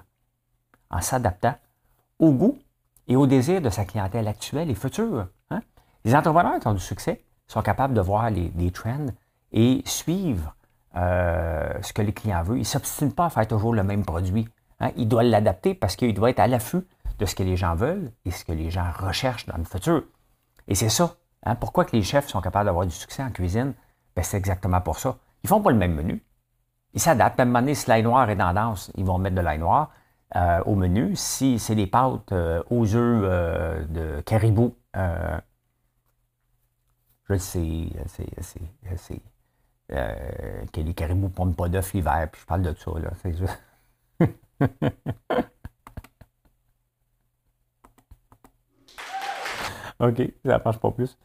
en 0.90 1.00
s'adaptant 1.00 1.56
au 2.20 2.34
goût 2.34 2.60
et 3.08 3.16
au 3.16 3.28
désir 3.28 3.62
de 3.62 3.70
sa 3.70 3.86
clientèle 3.86 4.28
actuelle 4.28 4.70
et 4.70 4.76
future. 4.76 5.28
Hein? 5.50 5.62
Les 6.04 6.16
entrepreneurs 6.16 6.60
qui 6.60 6.68
ont 6.68 6.74
du 6.74 6.82
succès 6.82 7.24
sont 7.48 7.62
capables 7.62 7.94
de 7.94 8.02
voir 8.02 8.30
les, 8.30 8.72
trends 8.72 9.08
et 9.54 9.84
suivre 9.86 10.54
euh, 10.98 11.82
ce 11.82 11.94
que 11.94 12.02
les 12.02 12.12
clients 12.12 12.44
veulent. 12.44 12.58
Ils 12.58 12.62
ne 12.62 12.66
s'obstinent 12.66 13.14
pas 13.14 13.28
à 13.28 13.30
faire 13.30 13.48
toujours 13.48 13.74
le 13.74 13.84
même 13.84 14.04
produit. 14.04 14.50
Hein, 14.80 14.92
il 14.96 15.08
doit 15.08 15.24
l'adapter 15.24 15.74
parce 15.74 15.96
qu'il 15.96 16.14
doit 16.14 16.30
être 16.30 16.40
à 16.40 16.48
l'affût 16.48 16.86
de 17.20 17.26
ce 17.26 17.36
que 17.36 17.44
les 17.44 17.58
gens 17.58 17.76
veulent 17.76 18.12
et 18.26 18.32
ce 18.32 18.46
que 18.46 18.52
les 18.52 18.70
gens 18.70 18.86
recherchent 18.92 19.48
dans 19.48 19.58
le 19.58 19.64
futur. 19.64 20.04
Et 20.68 20.76
c'est 20.76 20.90
ça. 20.90 21.16
Hein, 21.44 21.56
pourquoi 21.56 21.86
que 21.86 21.96
les 21.96 22.04
chefs 22.04 22.28
sont 22.28 22.42
capables 22.42 22.66
d'avoir 22.66 22.86
du 22.86 22.94
succès 22.94 23.24
en 23.24 23.32
cuisine? 23.32 23.74
Ben, 24.16 24.24
c'est 24.24 24.38
exactement 24.38 24.82
pour 24.82 25.00
ça. 25.00 25.18
Ils 25.44 25.50
font 25.50 25.62
pas 25.62 25.72
le 25.72 25.78
même 25.78 25.96
menu. 25.96 26.24
Ils 26.94 27.02
s'adaptent. 27.02 27.40
À 27.40 27.44
un 27.44 27.46
moment 27.46 27.60
donné, 27.60 27.76
si 27.76 27.88
l'ail 27.90 28.04
noir 28.04 28.30
est 28.30 28.38
tendance, 28.38 28.92
ils 28.96 29.06
vont 29.06 29.18
mettre 29.18 29.36
de 29.36 29.42
l'ail 29.42 29.60
noir 29.60 29.92
euh, 30.36 30.62
au 30.66 30.76
menu. 30.76 31.16
Si 31.16 31.60
c'est 31.60 31.76
des 31.76 31.88
pâtes 31.88 32.32
euh, 32.32 32.62
aux 32.70 32.96
œufs 32.96 33.22
euh, 33.24 33.86
de 33.86 34.22
caribou, 34.22 34.76
je 37.30 37.38
sais, 37.38 37.90
c'est 38.96 39.22
que 39.90 40.82
les 40.82 40.94
caribous 40.94 41.28
ne 41.28 41.34
pondent 41.34 41.56
pas 41.56 41.70
d'œufs 41.70 41.94
l'hiver, 41.94 42.30
puis 42.32 42.42
je 42.42 42.46
parle 42.46 42.62
de 42.62 42.74
ça. 42.74 42.92
Là, 43.00 43.12
OK, 50.00 50.22
ça 50.46 50.62
marche 50.64 50.78
pas 50.78 50.92
plus. 50.92 51.18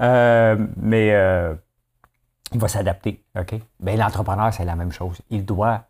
Euh, 0.00 0.66
mais 0.76 1.14
euh, 1.14 1.54
il 2.52 2.60
va 2.60 2.68
s'adapter. 2.68 3.24
OK? 3.38 3.54
Bien, 3.80 3.96
l'entrepreneur, 3.96 4.52
c'est 4.52 4.64
la 4.64 4.76
même 4.76 4.92
chose. 4.92 5.20
Il 5.30 5.44
doit 5.44 5.84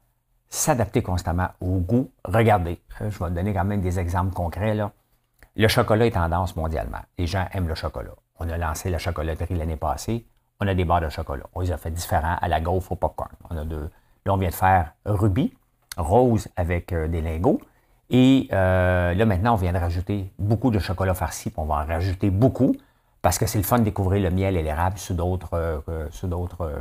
s'adapter 0.49 1.03
constamment 1.03 1.49
au 1.61 1.79
goût. 1.79 2.11
Regardez, 2.25 2.81
euh, 3.01 3.11
je 3.11 3.19
vais 3.23 3.31
donner 3.31 3.53
quand 3.53 3.65
même 3.65 3.81
des 3.81 3.99
exemples 3.99 4.33
concrets. 4.33 4.75
Là. 4.75 4.93
Le 5.57 5.69
chocolat 5.69 6.07
est 6.07 6.13
tendance 6.13 6.57
mondialement. 6.57 7.01
Les 7.19 7.27
gens 7.27 7.47
aiment 7.53 7.69
le 7.69 7.75
chocolat. 7.75 8.15
On 8.39 8.49
a 8.49 8.57
lancé 8.57 8.91
la 8.91 8.99
chocolaterie 8.99 9.57
l'année 9.57 9.77
passée. 9.77 10.27
On 10.61 10.67
a 10.67 10.75
des 10.75 10.85
barres 10.85 11.01
de 11.01 11.09
chocolat. 11.09 11.45
On 11.55 11.61
les 11.61 11.73
a 11.73 11.77
fait 11.77 11.91
différents 11.91 12.37
à 12.41 12.49
la 12.49 12.61
gaufre 12.61 12.93
au 12.93 12.97
popcorn. 12.97 13.31
On 13.51 13.57
a 13.57 13.65
deux. 13.65 13.91
Là, 14.27 14.35
on 14.35 14.37
vient 14.37 14.51
de 14.51 14.55
faire 14.55 14.95
Ruby 15.05 15.55
rose 15.97 16.49
avec 16.57 16.93
euh, 16.93 17.09
des 17.09 17.21
lingots. 17.21 17.61
Et 18.11 18.49
euh, 18.53 19.15
là, 19.15 19.25
maintenant, 19.25 19.53
on 19.55 19.57
vient 19.57 19.73
de 19.73 19.79
rajouter 19.79 20.33
beaucoup 20.39 20.71
de 20.71 20.79
chocolat 20.79 21.15
farci, 21.15 21.53
on 21.57 21.65
va 21.65 21.77
en 21.77 21.87
rajouter 21.87 22.31
beaucoup, 22.31 22.75
parce 23.23 23.39
que 23.39 23.47
c'est 23.47 23.59
le 23.59 23.65
fun 23.65 23.79
de 23.79 23.85
découvrir 23.85 24.23
le 24.23 24.35
miel 24.35 24.57
et 24.57 24.63
l'érable 24.63 24.99
sous 24.99 25.15
d'autres, 25.15 25.55
euh, 25.55 26.81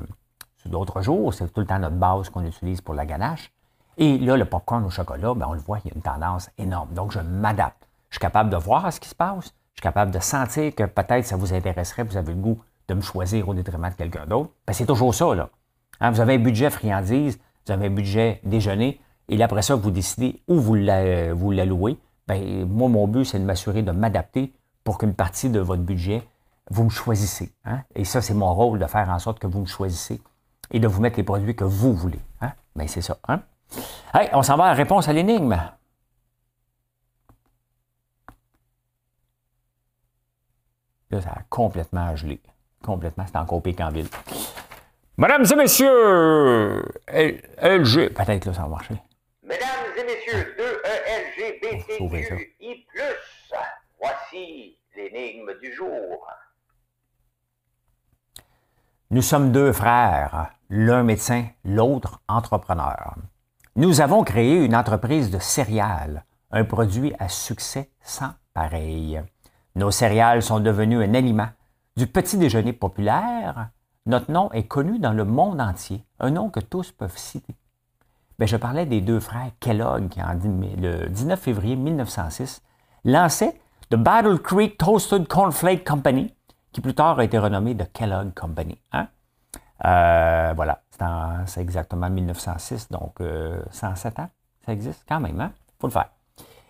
d'autres 0.65 1.02
jours. 1.02 1.34
C'est 1.34 1.52
tout 1.54 1.60
le 1.62 1.67
temps 1.67 1.80
notre 1.80 1.95
base 1.95 2.30
qu'on 2.30 2.43
utilise 2.45 2.82
pour 2.82 2.95
la 2.95 3.06
ganache. 3.06 3.52
Et 3.98 4.17
là, 4.17 4.38
le 4.38 4.45
popcorn 4.45 4.84
au 4.86 4.89
chocolat, 4.89 5.34
ben, 5.36 5.48
on 5.50 5.54
le 5.54 5.60
voit, 5.60 5.80
il 5.84 5.89
y 5.89 5.91
a 5.91 5.95
une 5.95 6.02
tendance 6.02 6.50
énorme. 6.58 6.93
Donc, 6.93 7.12
je 7.12 7.19
m'adapte. 7.19 7.88
Je 8.10 8.15
suis 8.15 8.22
capable 8.22 8.50
de 8.50 8.58
voir 8.58 8.91
ce 8.91 9.00
qui 9.00 9.10
se 9.10 9.15
passe. 9.15 9.54
Je 9.76 9.82
suis 9.82 9.84
capable 9.84 10.12
de 10.12 10.19
sentir 10.19 10.74
que 10.74 10.84
peut-être 10.84 11.26
ça 11.26 11.36
vous 11.36 11.54
intéresserait, 11.54 12.04
vous 12.04 12.17
avez 12.17 12.34
le 12.34 12.39
goût 12.39 12.60
de 12.88 12.93
me 12.95 13.02
choisir 13.02 13.48
au 13.48 13.54
détriment 13.54 13.89
de 13.89 13.93
quelqu'un 13.95 14.26
d'autre. 14.26 14.50
Ben, 14.65 14.74
c'est 14.74 14.86
toujours 14.86 15.13
ça, 15.13 15.36
là. 15.36 15.50
Hein, 16.00 16.12
vous 16.12 16.22
avez 16.22 16.36
un 16.36 16.39
budget 16.39 16.69
friandise, 16.69 17.39
vous 17.69 17.73
avez 17.73 17.88
un 17.88 17.91
budget 17.91 18.41
déjeuner, 18.43 18.99
et 19.29 19.41
après 19.43 19.62
ça, 19.62 19.75
vous 19.75 19.91
décidez 19.91 20.41
où 20.47 20.60
vous 20.60 20.73
l'allouez. 20.73 21.99
Ben, 22.27 22.65
moi, 22.65 22.89
mon 22.89 23.08
but, 23.08 23.25
c'est 23.25 23.38
de 23.38 23.43
m'assurer 23.43 23.84
de 23.84 23.91
m'adapter 23.91 24.53
pour 24.84 24.97
qu'une 24.97 25.13
partie 25.13 25.49
de 25.49 25.60
votre 25.60 25.84
budget, 25.84 26.23
vous 26.71 26.84
me 26.84 26.89
choisissez. 26.89 27.51
Hein. 27.65 27.82
Et 27.95 28.05
ça, 28.05 28.21
c'est 28.21 28.34
mon 28.34 28.51
rôle 28.53 28.79
de 28.79 28.86
faire 28.88 29.08
en 29.10 29.19
sorte 29.19 29.38
que 29.38 29.45
vous 29.45 29.60
me 29.60 29.65
choisissez 29.67 30.19
et 30.71 30.79
de 30.79 30.88
vous 30.88 30.99
mettre 30.99 31.17
les 31.17 31.23
produits 31.23 31.55
que 31.55 31.63
vous 31.63 31.93
voulez. 31.93 32.19
Hein? 32.41 32.53
Ben, 32.75 32.88
c'est 32.88 33.01
ça. 33.01 33.17
Hein? 33.27 33.41
on 34.34 34.41
s'en 34.41 34.58
va 34.58 34.65
à 34.65 34.67
la 34.69 34.73
réponse 34.73 35.08
à 35.08 35.13
l'énigme. 35.13 35.60
Là, 41.12 41.21
ça 41.21 41.29
a 41.29 41.41
complètement 41.49 42.15
gelé. 42.15 42.41
Complètement, 42.84 43.25
c'est 43.27 43.38
encore 43.38 43.62
pire 43.62 43.75
qu'en 43.75 43.89
ville. 43.89 44.08
Mesdames 45.19 45.45
et 45.51 45.55
messieurs, 45.58 46.82
LG, 47.10 48.13
peut-être 48.13 48.45
là, 48.45 48.53
ça 48.53 48.62
va 48.62 48.69
marcher. 48.69 48.95
Mesdames 49.43 49.67
et 49.97 50.03
messieurs, 50.05 50.55
2ELGBTQI+, 51.99 52.86
voici 53.99 54.77
l'énigme 54.95 55.60
du 55.62 55.73
jour. 55.73 56.25
Nous 59.12 59.21
sommes 59.21 59.51
deux 59.51 59.73
frères, 59.73 60.53
l'un 60.69 61.03
médecin, 61.03 61.47
l'autre 61.65 62.21
entrepreneur. 62.29 63.15
Nous 63.75 63.99
avons 63.99 64.23
créé 64.23 64.63
une 64.63 64.73
entreprise 64.73 65.32
de 65.32 65.39
céréales, 65.39 66.23
un 66.49 66.63
produit 66.63 67.13
à 67.19 67.27
succès 67.27 67.91
sans 68.01 68.32
pareil. 68.53 69.21
Nos 69.75 69.91
céréales 69.91 70.43
sont 70.43 70.62
devenues 70.62 71.03
un 71.03 71.13
aliment 71.13 71.49
du 71.97 72.08
petit 72.08 72.38
déjeuner 72.38 72.71
populaire 72.71 73.71
notre 74.05 74.31
nom 74.31 74.51
est 74.51 74.67
connu 74.67 74.99
dans 74.99 75.13
le 75.13 75.25
monde 75.25 75.62
entier, 75.62 76.03
un 76.19 76.31
nom 76.31 76.49
que 76.49 76.59
tous 76.59 76.91
peuvent 76.91 77.17
citer. 77.17 77.55
Bien, 78.38 78.47
je 78.47 78.57
parlais 78.57 78.85
des 78.85 79.01
deux 79.01 79.19
frères 79.19 79.51
Kellogg 79.59 80.09
qui, 80.09 80.21
en, 80.21 80.33
le 80.33 81.07
19 81.07 81.39
février 81.39 81.75
1906, 81.75 82.62
lançaient 83.03 83.59
The 83.89 83.95
Battle 83.95 84.39
Creek 84.39 84.77
Toasted 84.77 85.27
Cornflake 85.27 85.85
Company, 85.85 86.33
qui 86.71 86.81
plus 86.81 86.93
tard 86.93 87.19
a 87.19 87.23
été 87.23 87.38
renommé 87.38 87.75
The 87.75 87.91
Kellogg 87.91 88.33
Company. 88.33 88.79
Hein? 88.93 89.07
Euh, 89.85 90.53
voilà, 90.55 90.81
c'est 91.45 91.62
exactement 91.62 92.09
1906, 92.09 92.89
donc 92.89 93.19
107 93.71 94.19
euh, 94.19 94.21
ans, 94.21 94.29
ça 94.65 94.73
existe 94.73 95.03
quand 95.07 95.19
même, 95.19 95.39
hein? 95.39 95.51
faut 95.79 95.88
le 95.88 95.93
faire. 95.93 96.09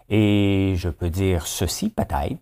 Et 0.10 0.74
je 0.76 0.90
peux 0.90 1.10
dire 1.10 1.46
ceci 1.46 1.90
peut-être, 1.90 2.40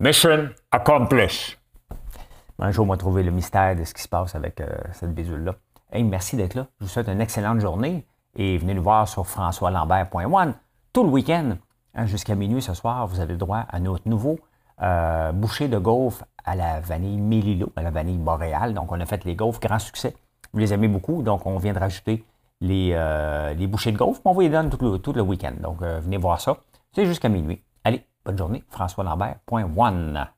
Mission 0.00 0.50
accomplished. 0.70 1.58
Un 2.60 2.70
jour, 2.70 2.86
on 2.86 2.90
va 2.90 2.96
trouver 2.96 3.24
le 3.24 3.32
mystère 3.32 3.74
de 3.74 3.82
ce 3.82 3.92
qui 3.92 4.02
se 4.02 4.08
passe 4.08 4.36
avec 4.36 4.60
euh, 4.60 4.68
cette 4.92 5.12
bidule-là. 5.12 5.56
Hey, 5.90 6.04
merci 6.04 6.36
d'être 6.36 6.54
là. 6.54 6.68
Je 6.78 6.84
vous 6.84 6.88
souhaite 6.88 7.08
une 7.08 7.20
excellente 7.20 7.58
journée 7.58 8.06
et 8.36 8.58
venez 8.58 8.74
nous 8.74 8.82
voir 8.82 9.08
sur 9.08 9.26
françoislambert.one 9.26 10.54
tout 10.92 11.02
le 11.02 11.08
week-end. 11.08 11.56
Hein, 11.96 12.06
jusqu'à 12.06 12.36
minuit 12.36 12.62
ce 12.62 12.74
soir, 12.74 13.08
vous 13.08 13.18
avez 13.18 13.32
le 13.32 13.38
droit 13.38 13.64
à 13.68 13.80
notre 13.80 14.08
nouveau 14.08 14.38
euh, 14.82 15.32
boucher 15.32 15.66
de 15.66 15.78
gaufres 15.78 16.24
à 16.44 16.54
la 16.54 16.78
vanille 16.78 17.20
Mélilo, 17.20 17.72
à 17.74 17.82
la 17.82 17.90
vanille 17.90 18.18
boréale. 18.18 18.74
Donc, 18.74 18.92
on 18.92 19.00
a 19.00 19.04
fait 19.04 19.24
les 19.24 19.34
gaufres, 19.34 19.58
grand 19.58 19.80
succès. 19.80 20.14
Vous 20.52 20.60
les 20.60 20.72
aimez 20.72 20.86
beaucoup, 20.86 21.24
donc 21.24 21.44
on 21.44 21.58
vient 21.58 21.72
de 21.72 21.80
rajouter 21.80 22.24
les, 22.60 22.92
euh, 22.92 23.52
les 23.52 23.66
bouchées 23.66 23.90
de 23.90 23.98
gaufres. 23.98 24.20
On 24.24 24.32
vous 24.32 24.42
les 24.42 24.48
donne 24.48 24.70
tout 24.70 24.78
le, 24.80 24.98
tout 24.98 25.12
le 25.12 25.22
week-end. 25.22 25.54
Donc, 25.60 25.82
euh, 25.82 25.98
venez 25.98 26.18
voir 26.18 26.40
ça. 26.40 26.58
C'est 26.94 27.04
jusqu'à 27.04 27.28
minuit. 27.28 27.60
Allez, 27.82 28.04
bonne 28.28 28.38
journée. 28.38 28.62
François 28.68 29.04
Lambert.one. 29.04 30.28